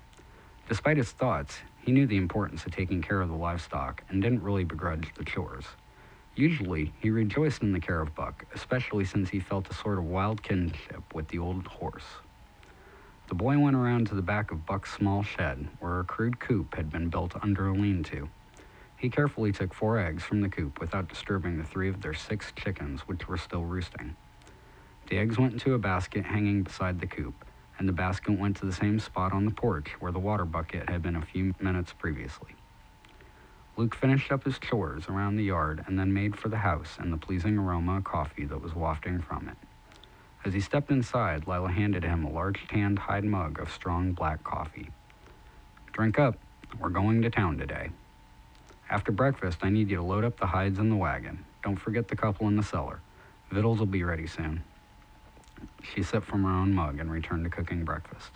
Despite 0.70 0.96
his 0.96 1.12
thoughts, 1.12 1.60
he 1.84 1.92
knew 1.92 2.08
the 2.08 2.16
importance 2.16 2.66
of 2.66 2.72
taking 2.72 3.02
care 3.02 3.20
of 3.20 3.28
the 3.28 3.36
livestock 3.36 4.02
and 4.08 4.22
didn't 4.22 4.44
really 4.44 4.64
begrudge 4.64 5.14
the 5.16 5.26
chores. 5.26 5.66
Usually, 6.34 6.94
he 7.02 7.10
rejoiced 7.10 7.64
in 7.64 7.74
the 7.74 7.82
care 7.82 8.00
of 8.00 8.16
Buck, 8.16 8.46
especially 8.56 9.04
since 9.04 9.30
he 9.30 9.42
felt 9.42 9.70
a 9.70 9.74
sort 9.74 9.98
of 9.98 10.06
wild 10.06 10.42
kinship 10.42 11.14
with 11.14 11.28
the 11.28 11.40
old 11.40 11.68
horse. 11.68 12.06
The 13.28 13.36
boy 13.36 13.60
went 13.60 13.76
around 13.76 14.08
to 14.08 14.16
the 14.16 14.22
back 14.22 14.52
of 14.52 14.66
Buck's 14.66 14.94
small 14.94 15.22
shed, 15.22 15.68
where 15.82 16.00
a 16.00 16.06
crude 16.06 16.40
coop 16.40 16.76
had 16.76 16.90
been 16.90 17.10
built 17.10 17.34
under 17.44 17.68
a 17.68 17.74
lean 17.74 18.04
to. 18.04 18.30
He 18.96 19.10
carefully 19.10 19.52
took 19.52 19.74
four 19.74 20.00
eggs 20.00 20.24
from 20.24 20.40
the 20.40 20.48
coop 20.48 20.80
without 20.80 21.10
disturbing 21.10 21.58
the 21.58 21.66
three 21.66 21.90
of 21.90 22.02
their 22.02 22.14
six 22.14 22.54
chickens, 22.56 23.02
which 23.02 23.28
were 23.28 23.36
still 23.36 23.66
roosting. 23.66 24.16
The 25.10 25.18
eggs 25.18 25.38
went 25.38 25.52
into 25.52 25.74
a 25.74 25.78
basket 25.78 26.24
hanging 26.24 26.64
beside 26.64 27.02
the 27.02 27.08
coop, 27.08 27.44
and 27.78 27.88
the 27.88 27.94
basket 27.94 28.40
went 28.40 28.58
to 28.58 28.66
the 28.66 28.72
same 28.72 29.00
spot 29.00 29.34
on 29.34 29.46
the 29.46 29.52
porch 29.52 29.96
where 30.00 30.12
the 30.12 30.20
water 30.20 30.46
bucket 30.46 30.90
had 30.90 31.02
been 31.02 31.16
a 31.16 31.26
few 31.26 31.54
minutes 31.60 31.94
previously. 31.94 32.56
Luke 33.76 33.94
finished 33.94 34.32
up 34.32 34.44
his 34.44 34.58
chores 34.58 35.08
around 35.08 35.36
the 35.36 35.44
yard 35.44 35.84
and 35.86 36.00
then 36.00 36.12
made 36.14 36.36
for 36.36 36.50
the 36.50 36.58
house 36.58 36.98
and 37.00 37.14
the 37.14 37.18
pleasing 37.18 37.58
aroma 37.58 37.98
of 37.98 38.04
coffee 38.04 38.46
that 38.46 38.62
was 38.62 38.74
wafting 38.74 39.22
from 39.22 39.48
it. 39.48 39.58
As 40.44 40.54
he 40.54 40.62
stepped 40.62 40.90
inside, 40.90 41.46
Lila 41.46 41.70
handed 41.72 42.04
him 42.04 42.24
a 42.24 42.32
large 42.32 42.68
tanned 42.68 42.98
hide 42.98 43.26
mug 43.26 43.60
of 43.60 43.72
strong 43.72 44.14
black 44.14 44.44
coffee. 44.44 44.90
Drink 45.94 46.18
up. 46.18 46.38
We're 46.80 46.90
going 46.90 47.22
to 47.22 47.30
town 47.30 47.58
today. 47.58 47.90
After 48.90 49.12
breakfast, 49.12 49.60
I 49.62 49.70
need 49.70 49.90
you 49.90 49.98
to 49.98 50.04
load 50.04 50.24
up 50.24 50.40
the 50.40 50.46
hides 50.46 50.80
in 50.80 50.90
the 50.90 50.96
wagon. 50.96 51.46
Don't 51.64 51.76
forget 51.76 52.08
the 52.08 52.16
couple 52.16 52.48
in 52.48 52.56
the 52.56 52.64
cellar. 52.64 53.00
Victuals 53.52 53.80
will 53.80 53.86
be 53.86 54.04
ready 54.04 54.28
soon. 54.28 54.64
She 55.82 56.04
sipped 56.04 56.26
from 56.26 56.44
her 56.44 56.50
own 56.50 56.74
mug 56.74 57.00
and 57.00 57.12
returned 57.12 57.44
to 57.46 57.50
cooking 57.50 57.86
breakfast. 57.86 58.32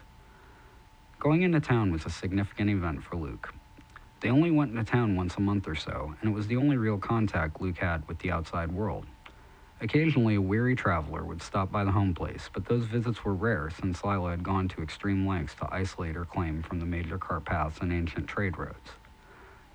Going 1.19 1.43
into 1.43 1.59
town 1.59 1.91
was 1.91 2.05
a 2.05 2.09
significant 2.09 2.69
event 2.69 3.03
for 3.03 3.15
Luke. 3.15 3.53
They 4.21 4.29
only 4.29 4.51
went 4.51 4.71
into 4.71 4.83
town 4.83 5.15
once 5.15 5.35
a 5.37 5.41
month 5.41 5.67
or 5.67 5.75
so, 5.75 6.15
and 6.21 6.31
it 6.31 6.33
was 6.33 6.47
the 6.47 6.57
only 6.57 6.77
real 6.77 6.97
contact 6.97 7.61
Luke 7.61 7.77
had 7.77 8.07
with 8.07 8.19
the 8.19 8.31
outside 8.31 8.71
world. 8.71 9.05
Occasionally, 9.81 10.35
a 10.35 10.41
weary 10.41 10.75
traveler 10.75 11.23
would 11.25 11.41
stop 11.41 11.71
by 11.71 11.83
the 11.83 11.91
home 11.91 12.13
place, 12.13 12.49
but 12.53 12.65
those 12.65 12.85
visits 12.85 13.25
were 13.25 13.33
rare 13.33 13.71
since 13.71 14.03
Lila 14.03 14.29
had 14.29 14.43
gone 14.43 14.67
to 14.69 14.83
extreme 14.83 15.25
lengths 15.25 15.55
to 15.55 15.67
isolate 15.73 16.15
her 16.15 16.25
claim 16.25 16.61
from 16.61 16.79
the 16.79 16.85
major 16.85 17.17
cart 17.17 17.45
paths 17.45 17.79
and 17.81 17.91
ancient 17.91 18.27
trade 18.27 18.59
roads. 18.59 18.91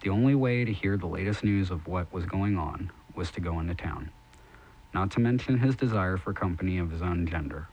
The 0.03 0.11
only 0.11 0.37
way 0.37 0.65
to 0.65 0.73
hear 0.73 0.97
the 0.97 1.07
latest 1.07 1.43
news 1.43 1.73
of 1.73 1.89
what 1.89 2.13
was 2.13 2.25
going 2.25 2.57
on 2.57 2.93
was 3.17 3.33
to 3.33 3.41
go 3.41 3.59
into 3.59 3.75
town, 3.75 4.11
not 4.97 5.11
to 5.11 5.21
mention 5.21 5.59
his 5.59 5.77
desire 5.77 6.17
for 6.17 6.33
company 6.33 6.79
of 6.79 6.91
his 6.91 7.03
own 7.03 7.27
gender. 7.27 7.69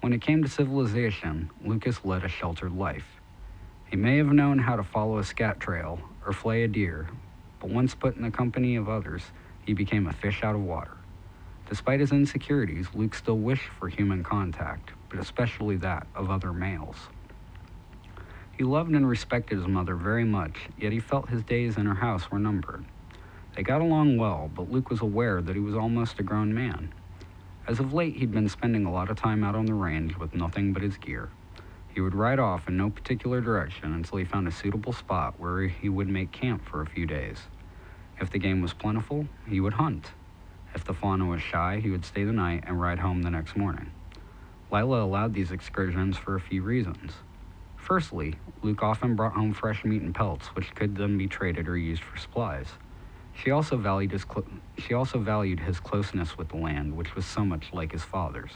When 0.00 0.14
it 0.14 0.22
came 0.22 0.42
to 0.42 0.48
civilization, 0.48 1.50
Lucas 1.62 2.02
led 2.02 2.24
a 2.24 2.30
sheltered 2.30 2.72
life. 2.72 3.20
He 3.90 3.96
may 3.96 4.16
have 4.16 4.32
known 4.32 4.58
how 4.60 4.76
to 4.76 4.82
follow 4.82 5.18
a 5.18 5.24
scat 5.24 5.60
trail 5.60 6.00
or 6.24 6.32
flay 6.32 6.62
a 6.62 6.68
deer, 6.68 7.10
but 7.60 7.68
once 7.68 7.94
put 7.94 8.16
in 8.16 8.22
the 8.22 8.30
company 8.30 8.74
of 8.76 8.88
others, 8.88 9.22
he 9.66 9.74
became 9.74 10.06
a 10.06 10.14
fish 10.14 10.42
out 10.42 10.54
of 10.54 10.62
water. 10.62 10.96
Despite 11.68 12.00
his 12.00 12.10
insecurities, 12.10 12.86
Luke 12.94 13.14
still 13.14 13.36
wished 13.36 13.68
for 13.78 13.90
human 13.90 14.24
contact, 14.24 14.92
but 15.10 15.18
especially 15.18 15.76
that 15.76 16.06
of 16.14 16.30
other 16.30 16.54
males. 16.54 16.96
He 18.56 18.64
loved 18.64 18.92
and 18.92 19.06
respected 19.06 19.58
his 19.58 19.68
mother 19.68 19.94
very 19.94 20.24
much, 20.24 20.68
yet 20.78 20.92
he 20.92 21.00
felt 21.00 21.28
his 21.28 21.42
days 21.42 21.76
in 21.76 21.84
her 21.84 21.96
house 21.96 22.30
were 22.30 22.38
numbered. 22.38 22.86
They 23.56 23.62
got 23.62 23.80
along 23.80 24.18
well, 24.18 24.50
but 24.54 24.70
Luke 24.70 24.90
was 24.90 25.00
aware 25.00 25.40
that 25.40 25.56
he 25.56 25.60
was 25.60 25.74
almost 25.74 26.20
a 26.20 26.22
grown 26.22 26.52
man. 26.52 26.92
As 27.66 27.80
of 27.80 27.94
late, 27.94 28.16
he'd 28.16 28.30
been 28.30 28.50
spending 28.50 28.84
a 28.84 28.92
lot 28.92 29.08
of 29.08 29.16
time 29.16 29.42
out 29.42 29.54
on 29.54 29.64
the 29.64 29.72
range 29.72 30.18
with 30.18 30.34
nothing 30.34 30.74
but 30.74 30.82
his 30.82 30.98
gear. 30.98 31.30
He 31.88 32.02
would 32.02 32.14
ride 32.14 32.38
off 32.38 32.68
in 32.68 32.76
no 32.76 32.90
particular 32.90 33.40
direction 33.40 33.94
until 33.94 34.18
he 34.18 34.26
found 34.26 34.46
a 34.46 34.52
suitable 34.52 34.92
spot 34.92 35.40
where 35.40 35.62
he 35.62 35.88
would 35.88 36.06
make 36.06 36.32
camp 36.32 36.66
for 36.66 36.82
a 36.82 36.86
few 36.86 37.06
days. 37.06 37.44
If 38.20 38.30
the 38.30 38.38
game 38.38 38.60
was 38.60 38.74
plentiful, 38.74 39.26
he 39.48 39.58
would 39.58 39.72
hunt. 39.72 40.10
If 40.74 40.84
the 40.84 40.92
fauna 40.92 41.24
was 41.24 41.40
shy, 41.40 41.80
he 41.82 41.88
would 41.88 42.04
stay 42.04 42.24
the 42.24 42.32
night 42.32 42.64
and 42.66 42.78
ride 42.78 42.98
home 42.98 43.22
the 43.22 43.30
next 43.30 43.56
morning. 43.56 43.90
Lila 44.70 45.02
allowed 45.02 45.32
these 45.32 45.50
excursions 45.50 46.18
for 46.18 46.36
a 46.36 46.40
few 46.40 46.60
reasons. 46.62 47.12
Firstly, 47.76 48.34
Luke 48.60 48.82
often 48.82 49.16
brought 49.16 49.32
home 49.32 49.54
fresh 49.54 49.82
meat 49.82 50.02
and 50.02 50.14
pelts, 50.14 50.48
which 50.48 50.74
could 50.74 50.96
then 50.96 51.16
be 51.16 51.26
traded 51.26 51.68
or 51.68 51.78
used 51.78 52.02
for 52.02 52.18
supplies. 52.18 52.66
She 53.42 53.50
also 53.50 53.76
valued 53.76 54.12
his 54.12 54.24
she 54.78 54.94
also 54.94 55.18
valued 55.18 55.60
his 55.60 55.78
closeness 55.78 56.38
with 56.38 56.48
the 56.48 56.56
land, 56.56 56.96
which 56.96 57.14
was 57.14 57.26
so 57.26 57.44
much 57.44 57.72
like 57.72 57.92
his 57.92 58.02
father's. 58.02 58.52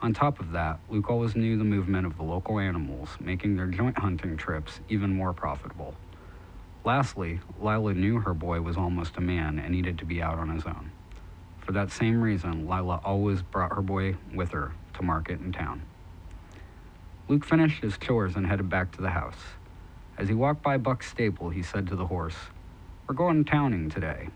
On 0.00 0.14
top 0.14 0.40
of 0.40 0.52
that, 0.52 0.78
Luke 0.88 1.10
always 1.10 1.34
knew 1.36 1.58
the 1.58 1.64
movement 1.64 2.06
of 2.06 2.16
the 2.16 2.22
local 2.22 2.58
animals, 2.58 3.10
making 3.20 3.56
their 3.56 3.66
joint 3.66 3.98
hunting 3.98 4.36
trips 4.36 4.80
even 4.88 5.14
more 5.14 5.32
profitable. 5.32 5.94
Lastly, 6.84 7.40
Lila 7.60 7.94
knew 7.94 8.20
her 8.20 8.32
boy 8.32 8.60
was 8.60 8.76
almost 8.76 9.16
a 9.16 9.20
man 9.20 9.58
and 9.58 9.72
needed 9.72 9.98
to 9.98 10.04
be 10.04 10.22
out 10.22 10.38
on 10.38 10.48
his 10.48 10.64
own. 10.64 10.92
For 11.58 11.72
that 11.72 11.90
same 11.90 12.22
reason, 12.22 12.66
Lila 12.66 13.00
always 13.04 13.42
brought 13.42 13.74
her 13.74 13.82
boy 13.82 14.16
with 14.32 14.52
her 14.52 14.72
to 14.94 15.02
market 15.02 15.40
in 15.40 15.52
town. 15.52 15.82
Luke 17.28 17.44
finished 17.44 17.82
his 17.82 17.98
chores 17.98 18.36
and 18.36 18.46
headed 18.46 18.70
back 18.70 18.92
to 18.92 19.02
the 19.02 19.10
house. 19.10 19.58
As 20.16 20.28
he 20.28 20.34
walked 20.34 20.62
by 20.62 20.78
Buck's 20.78 21.10
stable, 21.10 21.50
he 21.50 21.62
said 21.62 21.86
to 21.88 21.96
the 21.96 22.06
horse, 22.06 22.36
We're 23.08 23.14
going 23.14 23.46
towning 23.46 23.88
today. 23.88 24.28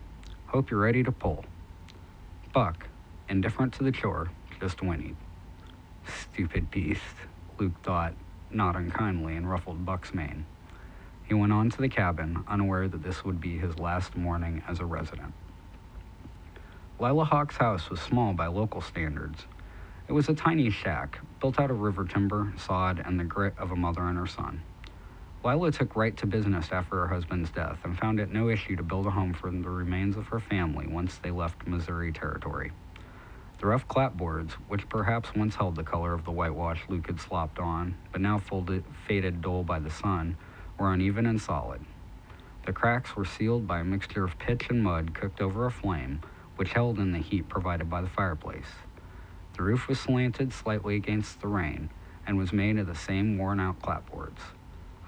Hope 0.47 0.71
you're 0.71 0.79
ready 0.79 1.03
to 1.03 1.11
pull. 1.11 1.45
Buck, 2.55 2.87
indifferent 3.29 3.71
to 3.75 3.83
the 3.83 3.91
chore, 3.91 4.31
just 4.59 4.79
whinnied. 4.79 5.15
Stupid 6.07 6.71
beast, 6.71 7.03
Luke 7.59 7.79
thought, 7.83 8.15
not 8.49 8.75
unkindly, 8.75 9.35
and 9.35 9.47
ruffled 9.47 9.85
Buck's 9.85 10.11
mane. 10.15 10.47
He 11.23 11.35
went 11.35 11.53
on 11.53 11.69
to 11.69 11.77
the 11.77 11.87
cabin, 11.87 12.43
unaware 12.47 12.87
that 12.87 13.03
this 13.03 13.23
would 13.23 13.39
be 13.39 13.59
his 13.59 13.77
last 13.77 14.17
morning 14.17 14.63
as 14.67 14.79
a 14.79 14.85
resident. 14.85 15.35
Lila 16.99 17.25
Hawke's 17.25 17.57
house 17.57 17.91
was 17.91 18.01
small 18.01 18.33
by 18.33 18.47
local 18.47 18.81
standards. 18.81 19.45
It 20.07 20.13
was 20.13 20.29
a 20.29 20.33
tiny 20.33 20.71
shack, 20.71 21.19
built 21.39 21.59
out 21.59 21.69
of 21.69 21.81
river 21.81 22.05
timber, 22.05 22.51
sod, 22.57 23.03
and 23.05 23.19
the 23.19 23.23
grit 23.23 23.53
of 23.59 23.69
a 23.69 23.75
mother 23.75 24.01
and 24.01 24.17
her 24.17 24.25
son. 24.25 24.63
Lila 25.45 25.73
took 25.73 25.97
right 25.97 26.15
to 26.17 26.25
business 26.25 26.69
after 26.71 26.95
her 26.95 27.07
husband's 27.09 27.51
death 27.51 27.79
and 27.83 27.99
found 27.99 28.21
it 28.21 28.31
no 28.31 28.47
issue 28.47 28.77
to 28.77 28.83
build 28.83 29.05
a 29.07 29.09
home 29.09 29.33
for 29.33 29.51
the 29.51 29.69
remains 29.69 30.15
of 30.15 30.27
her 30.27 30.39
family 30.39 30.87
once 30.87 31.17
they 31.17 31.31
left 31.31 31.67
Missouri 31.67 32.13
Territory. 32.13 32.71
The 33.59 33.67
rough 33.67 33.85
clapboards, 33.89 34.51
which 34.69 34.87
perhaps 34.87 35.35
once 35.35 35.55
held 35.55 35.75
the 35.75 35.83
color 35.83 36.13
of 36.13 36.23
the 36.23 36.31
whitewash 36.31 36.83
Luke 36.87 37.07
had 37.07 37.19
slopped 37.19 37.59
on, 37.59 37.95
but 38.13 38.21
now 38.21 38.39
folded, 38.39 38.85
faded 39.05 39.41
dull 39.41 39.63
by 39.63 39.79
the 39.79 39.89
sun, 39.89 40.37
were 40.79 40.93
uneven 40.93 41.25
and 41.25 41.41
solid. 41.41 41.81
The 42.65 42.71
cracks 42.71 43.17
were 43.17 43.25
sealed 43.25 43.67
by 43.67 43.81
a 43.81 43.83
mixture 43.83 44.23
of 44.23 44.39
pitch 44.39 44.69
and 44.69 44.81
mud 44.81 45.13
cooked 45.13 45.41
over 45.41 45.65
a 45.65 45.71
flame, 45.71 46.21
which 46.55 46.71
held 46.71 46.99
in 46.99 47.11
the 47.11 47.19
heat 47.19 47.49
provided 47.49 47.89
by 47.89 48.01
the 48.01 48.07
fireplace. 48.07 48.79
The 49.57 49.63
roof 49.63 49.89
was 49.89 49.99
slanted 49.99 50.53
slightly 50.53 50.95
against 50.95 51.41
the 51.41 51.49
rain 51.49 51.89
and 52.25 52.37
was 52.37 52.53
made 52.53 52.77
of 52.79 52.87
the 52.87 52.95
same 52.95 53.37
worn 53.37 53.59
out 53.59 53.81
clapboards. 53.81 54.39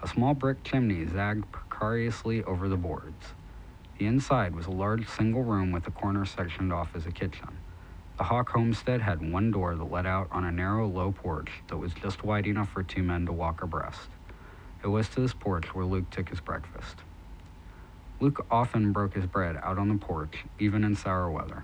A 0.03 0.08
small 0.08 0.34
brick 0.34 0.63
chimney 0.63 1.05
zagged 1.05 1.51
precariously 1.51 2.43
over 2.43 2.69
the 2.69 2.77
boards. 2.77 3.34
The 3.97 4.05
inside 4.05 4.55
was 4.55 4.65
a 4.65 4.71
large 4.71 5.08
single 5.08 5.43
room 5.43 5.71
with 5.71 5.88
a 5.88 5.91
corner 5.91 6.25
sectioned 6.25 6.73
off 6.73 6.95
as 6.95 7.05
a 7.05 7.12
kitchen. 7.12 7.58
The 8.17 8.25
Hawke 8.25 8.49
homestead 8.49 9.01
had 9.01 9.31
one 9.31 9.51
door 9.51 9.75
that 9.75 9.91
led 9.91 10.05
out 10.05 10.27
on 10.31 10.43
a 10.43 10.51
narrow, 10.51 10.88
low 10.88 11.12
porch 11.12 11.49
that 11.67 11.77
was 11.77 11.93
just 11.93 12.23
wide 12.23 12.47
enough 12.47 12.69
for 12.69 12.84
two 12.84 13.03
men 13.03 13.25
to 13.25 13.34
walk 13.34 13.62
abreast. 13.62 14.10
It 14.84 14.88
was 14.88 15.10
to 15.10 15.21
this 15.21 15.34
porch 15.34 15.73
where 15.73 15.86
Luke 15.86 16.10
took 16.12 16.29
his 16.29 16.39
breakfast. 16.39 16.97
Luke 18.19 18.45
often 18.51 18.91
broke 18.91 19.15
his 19.15 19.25
bread 19.25 19.58
out 19.63 19.77
on 19.77 19.89
the 19.89 19.95
porch, 19.95 20.45
even 20.60 20.84
in 20.84 20.95
sour 20.95 21.29
weather. 21.29 21.63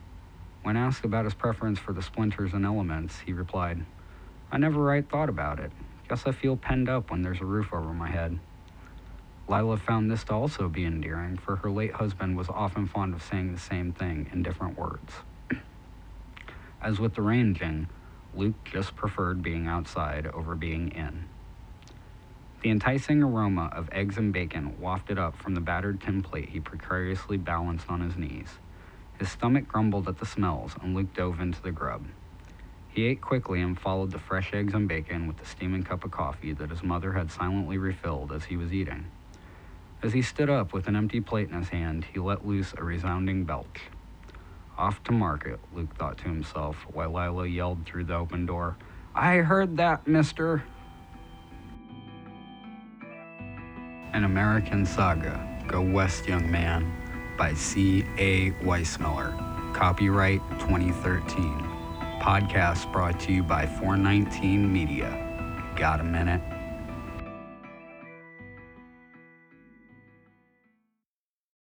When 0.64 0.76
asked 0.76 1.06
about 1.06 1.26
his 1.26 1.34
preference 1.34 1.80
for 1.80 1.94
the 1.94 2.02
splinters 2.02 2.54
and 2.54 2.66
elements, 2.66 3.20
he 3.20 3.34
replied, 3.34 3.86
I 4.52 4.58
never 4.58 4.82
right 4.82 5.08
thought 5.08 5.30
about 5.30 5.60
it. 5.60 5.72
Guess 6.12 6.28
I 6.28 6.34
feel 6.34 6.58
penned 6.58 6.90
up 6.90 7.10
when 7.10 7.22
there's 7.22 7.40
a 7.40 7.46
roof 7.46 7.74
over 7.74 7.94
my 7.94 8.10
head. 8.10 8.38
Lila 9.48 9.78
found 9.78 10.12
this 10.12 10.26
to 10.26 10.34
also 10.34 10.68
be 10.68 10.84
endearing, 10.84 11.38
for 11.38 11.56
her 11.56 11.72
late 11.72 11.94
husband 11.94 12.36
was 12.36 12.50
often 12.50 12.86
fond 12.86 13.14
of 13.14 13.24
saying 13.24 13.54
the 13.54 13.58
same 13.58 13.94
thing 13.94 14.30
in 14.34 14.44
different 14.44 14.78
words. 14.78 15.14
As 16.82 17.00
with 17.00 17.16
the 17.16 17.22
ranging, 17.22 17.88
Luke 18.36 18.62
just 18.66 18.94
preferred 18.94 19.42
being 19.42 19.68
outside 19.68 20.28
over 20.28 20.54
being 20.54 20.90
in. 20.90 21.30
The 22.62 22.72
enticing 22.72 23.24
aroma 23.24 23.72
of 23.72 23.88
eggs 23.94 24.18
and 24.18 24.34
bacon 24.34 24.82
wafted 24.82 25.18
up 25.18 25.38
from 25.38 25.56
the 25.56 25.62
battered 25.62 26.02
tin 26.02 26.24
plate 26.24 26.50
he 26.50 26.60
precariously 26.60 27.38
balanced 27.38 27.90
on 27.90 28.02
his 28.02 28.18
knees. 28.18 28.60
His 29.18 29.32
stomach 29.32 29.66
grumbled 29.66 30.10
at 30.10 30.18
the 30.18 30.26
smells, 30.26 30.76
and 30.82 30.94
Luke 30.94 31.14
dove 31.14 31.40
into 31.40 31.62
the 31.62 31.72
grub. 31.72 32.06
He 32.94 33.06
ate 33.06 33.22
quickly 33.22 33.62
and 33.62 33.80
followed 33.80 34.12
the 34.12 34.20
fresh 34.20 34.54
eggs 34.54 34.74
and 34.74 34.88
bacon 34.88 35.26
with 35.26 35.38
the 35.38 35.46
steaming 35.46 35.84
cup 35.84 36.04
of 36.04 36.12
coffee 36.12 36.52
that 36.54 36.70
his 36.70 36.84
mother 36.84 37.14
had 37.14 37.32
silently 37.32 37.78
refilled 37.78 38.34
as 38.34 38.46
he 38.46 38.58
was 38.58 38.74
eating. 38.74 39.06
As 40.04 40.12
he 40.14 40.22
stood 40.22 40.50
up 40.50 40.74
with 40.74 40.88
an 40.88 40.96
empty 40.96 41.22
plate 41.22 41.50
in 41.50 41.56
his 41.56 41.70
hand, 41.70 42.06
he 42.12 42.20
let 42.20 42.46
loose 42.46 42.74
a 42.78 42.84
resounding 42.84 43.46
belch. 43.46 43.84
Off 44.78 45.02
to 45.04 45.12
market, 45.12 45.60
Luke 45.74 45.96
thought 45.96 46.18
to 46.18 46.24
himself, 46.26 46.76
while 46.92 47.14
Lila 47.14 47.48
yelled 47.48 47.86
through 47.86 48.06
the 48.06 48.16
open 48.16 48.46
door, 48.46 48.76
I 49.16 49.38
heard 49.38 49.78
that, 49.78 50.08
mister. 50.08 50.64
An 54.14 54.26
American 54.26 54.86
Saga, 54.86 55.64
Go 55.68 55.82
West, 55.82 56.28
Young 56.28 56.50
Man, 56.52 56.92
by 57.38 57.54
C. 57.54 58.04
A. 58.18 58.52
Weismiller. 58.64 59.34
Copyright 59.74 60.42
2013. 60.60 61.71
Podcast 62.22 62.92
brought 62.92 63.20
to 63.22 63.34
you 63.34 63.42
by 63.42 63.66
419 63.66 64.72
Media. 64.72 65.10
Got 65.76 66.02
a 66.02 66.04
minute? 66.04 66.40